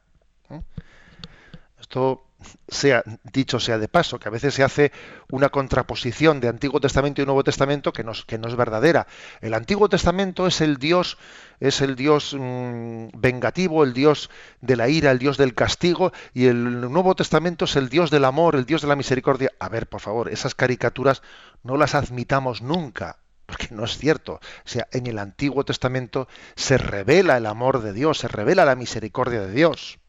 [1.79, 2.25] Esto
[2.67, 4.91] sea dicho sea de paso, que a veces se hace
[5.29, 9.07] una contraposición de Antiguo Testamento y Nuevo Testamento que no, que no es verdadera.
[9.41, 11.17] El Antiguo Testamento es el Dios,
[11.59, 14.29] es el Dios mm, vengativo, el Dios
[14.61, 18.25] de la ira, el Dios del castigo, y el Nuevo Testamento es el Dios del
[18.25, 19.51] amor, el Dios de la misericordia.
[19.59, 21.21] A ver, por favor, esas caricaturas
[21.63, 23.17] no las admitamos nunca
[23.49, 24.33] porque no es cierto.
[24.33, 28.75] O sea, en el Antiguo Testamento se revela el amor de Dios, se revela la
[28.75, 29.99] misericordia de Dios.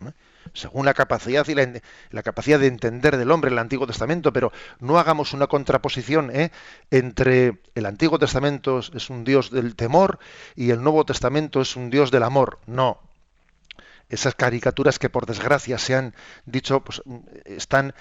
[0.00, 0.12] ¿Eh?
[0.52, 4.98] según la capacidad y la, capacidad de entender del hombre el Antiguo Testamento, pero no
[4.98, 6.50] hagamos una contraposición ¿eh?
[6.90, 10.18] entre el Antiguo Testamento es un Dios del temor
[10.54, 12.58] y el Nuevo Testamento es un Dios del amor.
[12.66, 13.00] No.
[14.08, 16.14] Esas caricaturas que por desgracia se han
[16.44, 17.02] dicho, pues,
[17.44, 17.92] están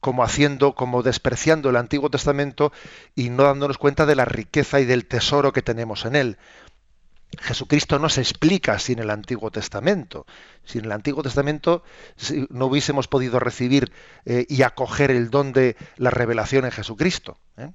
[0.00, 2.72] como haciendo, como despreciando el Antiguo Testamento
[3.14, 6.38] y no dándonos cuenta de la riqueza y del tesoro que tenemos en él.
[7.38, 10.26] Jesucristo no se explica sin el Antiguo Testamento.
[10.64, 11.84] Sin el Antiguo Testamento
[12.48, 13.92] no hubiésemos podido recibir
[14.24, 17.38] eh, y acoger el don de la revelación en Jesucristo.
[17.56, 17.70] ¿eh?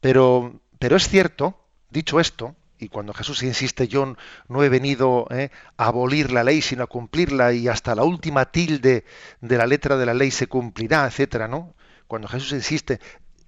[0.00, 1.58] Pero, pero es cierto,
[1.90, 4.16] dicho esto, y cuando Jesús insiste, yo
[4.48, 5.50] no he venido ¿eh?
[5.76, 9.04] a abolir la ley, sino a cumplirla, y hasta la última tilde
[9.40, 11.74] de la letra de la ley se cumplirá, etcétera, ¿no?
[12.06, 13.00] Cuando Jesús insiste,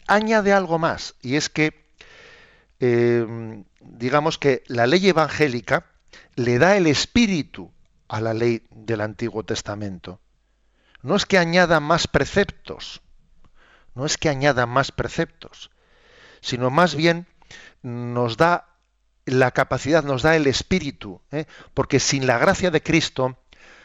[0.06, 1.86] añade algo más, y es que
[3.80, 5.86] digamos que la ley evangélica
[6.34, 7.72] le da el espíritu
[8.08, 10.20] a la ley del Antiguo Testamento.
[11.02, 13.00] No es que añada más preceptos,
[13.94, 15.70] no es que añada más preceptos,
[16.40, 17.26] sino más bien
[17.82, 18.75] nos da
[19.26, 21.46] la capacidad, nos da el espíritu, ¿eh?
[21.74, 23.38] porque sin la gracia de Cristo,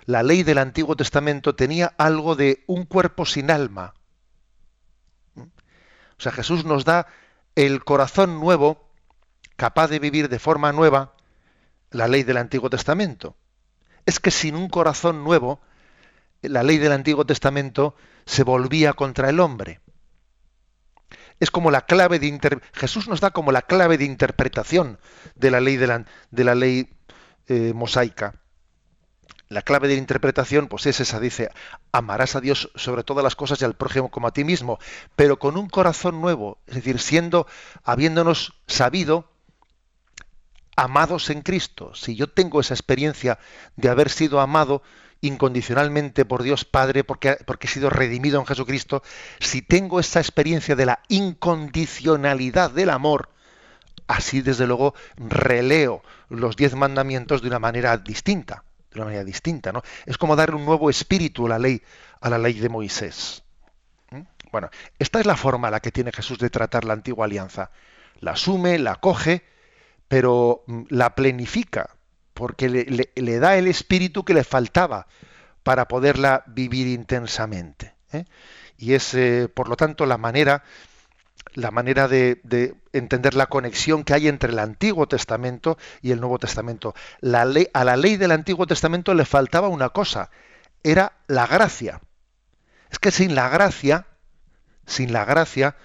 [0.05, 3.93] la ley del Antiguo Testamento tenía algo de un cuerpo sin alma.
[5.35, 5.41] ¿Mm?
[5.41, 7.07] O sea, Jesús nos da
[7.55, 8.87] el corazón nuevo
[9.57, 11.13] capaz de vivir de forma nueva
[11.89, 13.35] la ley del Antiguo Testamento.
[14.05, 15.59] Es que sin un corazón nuevo,
[16.41, 19.81] la ley del Antiguo Testamento se volvía contra el hombre.
[21.41, 24.99] Es como la clave de Jesús nos da como la clave de interpretación
[25.33, 26.93] de la ley de la, ley
[27.47, 28.35] eh, mosaica.
[29.47, 31.49] La clave de interpretación, pues es esa, dice,
[31.91, 34.77] amarás a Dios sobre todas las cosas y al prójimo como a ti mismo,
[35.15, 37.47] pero con un corazón nuevo, es decir, siendo,
[37.83, 39.27] habiéndonos sabido
[40.75, 43.39] amados en Cristo, si yo tengo esa experiencia
[43.77, 44.83] de haber sido amado
[45.21, 49.03] incondicionalmente por Dios Padre, porque, porque he sido redimido en Jesucristo,
[49.39, 53.29] si tengo esa experiencia de la incondicionalidad del amor,
[54.07, 59.71] así desde luego releo los diez mandamientos de una manera distinta, de una manera distinta,
[59.71, 59.83] ¿no?
[60.05, 61.81] Es como darle un nuevo espíritu a la ley,
[62.19, 63.43] a la ley de Moisés.
[64.09, 64.21] ¿Mm?
[64.51, 64.69] Bueno,
[64.99, 67.71] esta es la forma a la que tiene Jesús de tratar la antigua alianza.
[68.19, 69.45] La asume, la coge,
[70.07, 71.95] pero mm, la plenifica,
[72.41, 75.05] porque le, da el espíritu que le faltaba
[75.61, 77.93] para poderla vivir intensamente.
[78.11, 78.25] ¿eh?
[78.79, 80.63] Y es, eh, por lo tanto, la manera,
[81.53, 82.41] la manera de,
[82.93, 86.95] entender la conexión que hay entre el Antiguo Testamento y el Nuevo Testamento.
[87.19, 90.31] La ley, a la ley del Antiguo Testamento le faltaba una cosa,
[90.81, 92.01] era la gracia.
[92.89, 94.07] Es que sin la gracia,
[94.87, 95.75] sin la gracia,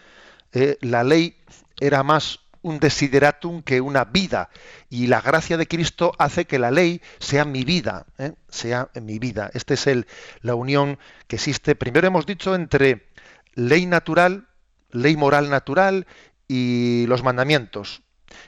[0.54, 1.36] eh, la ley
[1.78, 4.50] era más un desideratum que una vida.
[4.90, 8.32] Y la gracia de Cristo hace que la ley sea mi vida, ¿eh?
[8.48, 9.50] sea mi vida.
[9.54, 10.06] Esta es el,
[10.42, 10.98] la unión
[11.28, 13.06] que existe, primero hemos dicho, entre
[13.54, 14.48] ley natural,
[14.90, 16.08] ley moral natural
[16.48, 18.02] y los mandamientos.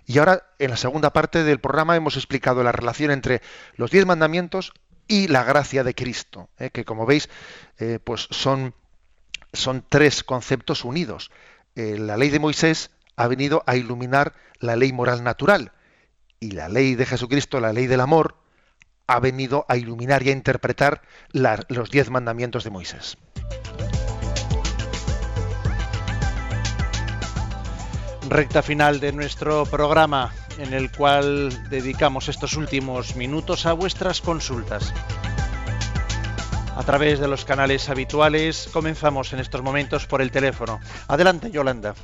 [0.05, 3.41] Y ahora, en la segunda parte del programa, hemos explicado la relación entre
[3.77, 4.73] los diez mandamientos
[5.07, 6.71] y la gracia de Cristo, ¿eh?
[6.71, 7.29] que como veis,
[7.79, 8.75] eh, pues son,
[9.53, 11.31] son tres conceptos unidos.
[11.77, 15.73] la ley de Moisés, ha venido a iluminar la ley moral natural.
[16.41, 18.37] Y la ley de Jesucristo, la ley del amor,
[19.09, 21.03] ha venido a iluminar y a interpretar
[21.33, 23.19] los diez mandamientos de Moisés.
[28.29, 34.93] Recta final de nuestro programa en el cual dedicamos estos últimos minutos a vuestras consultas.
[36.77, 40.79] A través de los canales habituales comenzamos en estos momentos por el teléfono.
[41.09, 41.95] Adelante, Yolanda.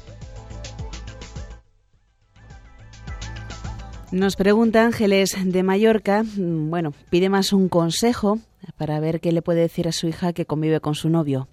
[4.12, 8.38] Nos pregunta Ángeles de Mallorca, mm, bueno, pide más un consejo
[8.76, 11.48] para ver qué le puede decir a su hija que convive con su novio.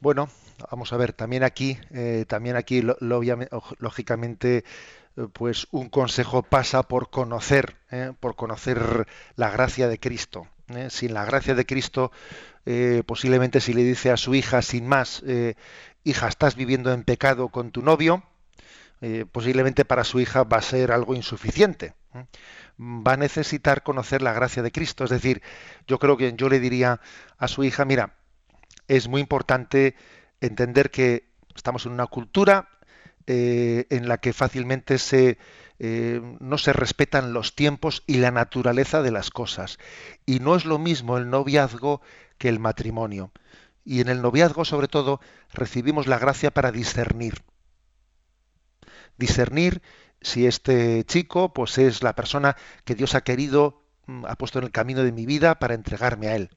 [0.00, 0.28] Bueno,
[0.70, 2.82] vamos a ver, también aquí, eh, también aquí,
[3.78, 4.64] lógicamente,
[5.16, 9.06] eh, pues un consejo pasa por conocer, eh, por conocer
[9.36, 10.46] la gracia de Cristo.
[10.88, 12.10] Sin la gracia de Cristo,
[13.04, 15.22] posiblemente si le dice a su hija sin más,
[16.04, 18.22] hija, estás viviendo en pecado con tu novio,
[19.06, 21.92] eh, posiblemente para su hija va a ser algo insuficiente.
[22.80, 25.04] Va a necesitar conocer la gracia de Cristo.
[25.04, 25.42] Es decir,
[25.86, 27.02] yo creo que yo le diría
[27.36, 28.14] a su hija, mira,
[28.88, 29.94] es muy importante
[30.40, 32.70] entender que estamos en una cultura
[33.26, 35.36] eh, en la que fácilmente se,
[35.78, 39.78] eh, no se respetan los tiempos y la naturaleza de las cosas.
[40.24, 42.00] Y no es lo mismo el noviazgo
[42.38, 43.32] que el matrimonio.
[43.84, 45.20] Y en el noviazgo, sobre todo,
[45.52, 47.42] recibimos la gracia para discernir
[49.16, 49.82] discernir
[50.20, 54.64] si este chico pues es la persona que Dios ha querido mm, ha puesto en
[54.64, 56.50] el camino de mi vida para entregarme a Él.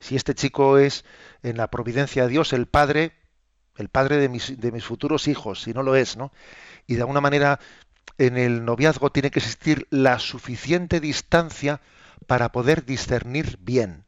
[0.00, 1.04] Si este chico es
[1.42, 3.12] en la providencia de Dios el padre,
[3.76, 6.32] el padre de mis, de mis futuros hijos, si no lo es, ¿no?
[6.86, 7.60] Y de alguna manera
[8.18, 11.80] en el noviazgo tiene que existir la suficiente distancia
[12.26, 14.04] para poder discernir bien.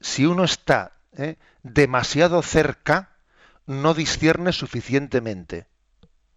[0.00, 1.36] Si uno está ¿eh?
[1.62, 3.16] demasiado cerca,
[3.66, 5.66] no discierne suficientemente.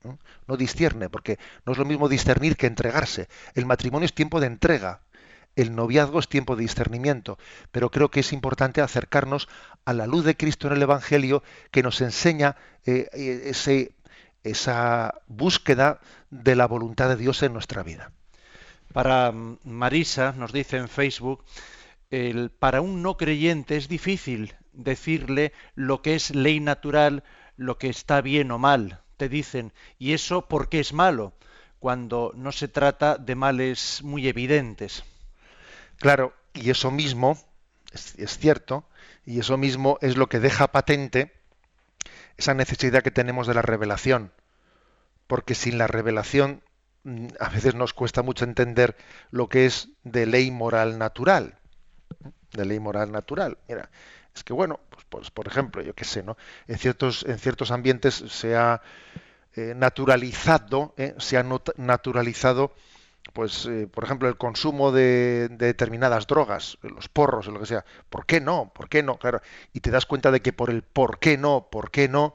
[0.04, 0.58] ¿No?
[0.58, 3.28] discierne, porque no es lo mismo discernir que entregarse.
[3.56, 5.02] El matrimonio es tiempo de entrega,
[5.56, 7.38] el noviazgo es tiempo de discernimiento,
[7.72, 9.48] pero creo que es importante acercarnos
[9.86, 13.92] a la luz de Cristo en el Evangelio que nos enseña eh, eh,
[14.44, 18.12] esa búsqueda de la voluntad de Dios en nuestra vida.
[18.94, 21.44] Para Marisa, nos dice en Facebook,
[22.10, 27.24] el, para un no creyente es difícil decirle lo que es ley natural,
[27.56, 29.02] lo que está bien o mal.
[29.20, 31.34] Te dicen, ¿y eso por qué es malo?
[31.80, 35.04] Cuando no se trata de males muy evidentes.
[35.98, 37.38] Claro, y eso mismo
[37.92, 38.86] es, es cierto,
[39.26, 41.34] y eso mismo es lo que deja patente
[42.38, 44.32] esa necesidad que tenemos de la revelación.
[45.28, 46.64] Porque sin la revelación
[47.04, 48.96] mm, a veces nos cuesta mucho entender
[49.32, 51.60] lo que es de ley moral natural.
[52.54, 53.58] De ley moral natural.
[53.68, 53.90] Mira,
[54.34, 56.38] es que bueno, pues, por ejemplo, yo qué sé, ¿no?
[56.68, 58.82] En ciertos, en ciertos ambientes se ha
[59.56, 61.16] eh, naturalizado, ¿eh?
[61.18, 61.46] se ha
[61.78, 62.72] naturalizado
[63.34, 67.86] pues eh, por ejemplo el consumo de, determinadas drogas, los porros o lo que sea,
[68.10, 68.72] ¿por qué no?
[68.74, 69.18] ¿Por qué no?
[69.18, 69.42] Claro,
[69.74, 72.34] y te das cuenta de que por el por qué no, por qué no,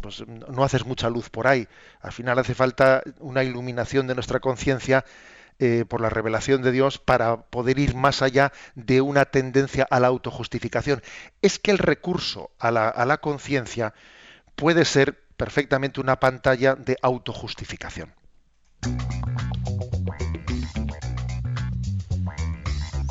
[0.00, 1.68] pues no haces mucha luz por ahí.
[2.00, 5.04] Al final hace falta una iluminación de nuestra conciencia
[5.64, 10.00] eh, por la revelación de Dios para poder ir más allá de una tendencia a
[10.00, 11.02] la autojustificación.
[11.40, 13.94] Es que el recurso a la, a la conciencia
[14.56, 18.12] puede ser perfectamente una pantalla de autojustificación.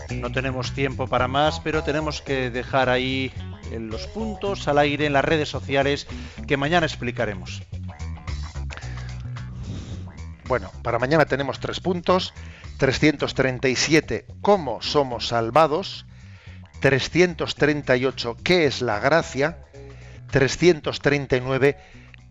[0.10, 3.32] No tenemos tiempo para más, pero tenemos que dejar ahí
[3.72, 6.06] los puntos al aire en las redes sociales
[6.48, 7.62] que mañana explicaremos.
[10.52, 12.34] Bueno, para mañana tenemos tres puntos.
[12.78, 16.06] 337, ¿cómo somos salvados?
[16.82, 19.64] 338, ¿qué es la gracia?
[20.30, 21.78] 339,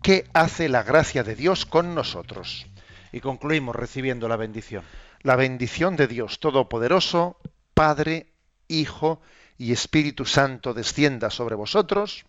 [0.03, 2.67] ¿qué hace la gracia de Dios con nosotros?
[3.11, 4.83] Y concluimos recibiendo la bendición.
[5.23, 7.39] La bendición de Dios Todopoderoso,
[7.73, 8.27] Padre,
[8.67, 9.19] Hijo
[9.57, 12.25] y Espíritu Santo descienda sobre vosotros.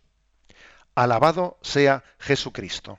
[0.94, 2.98] Alabado sea Jesucristo.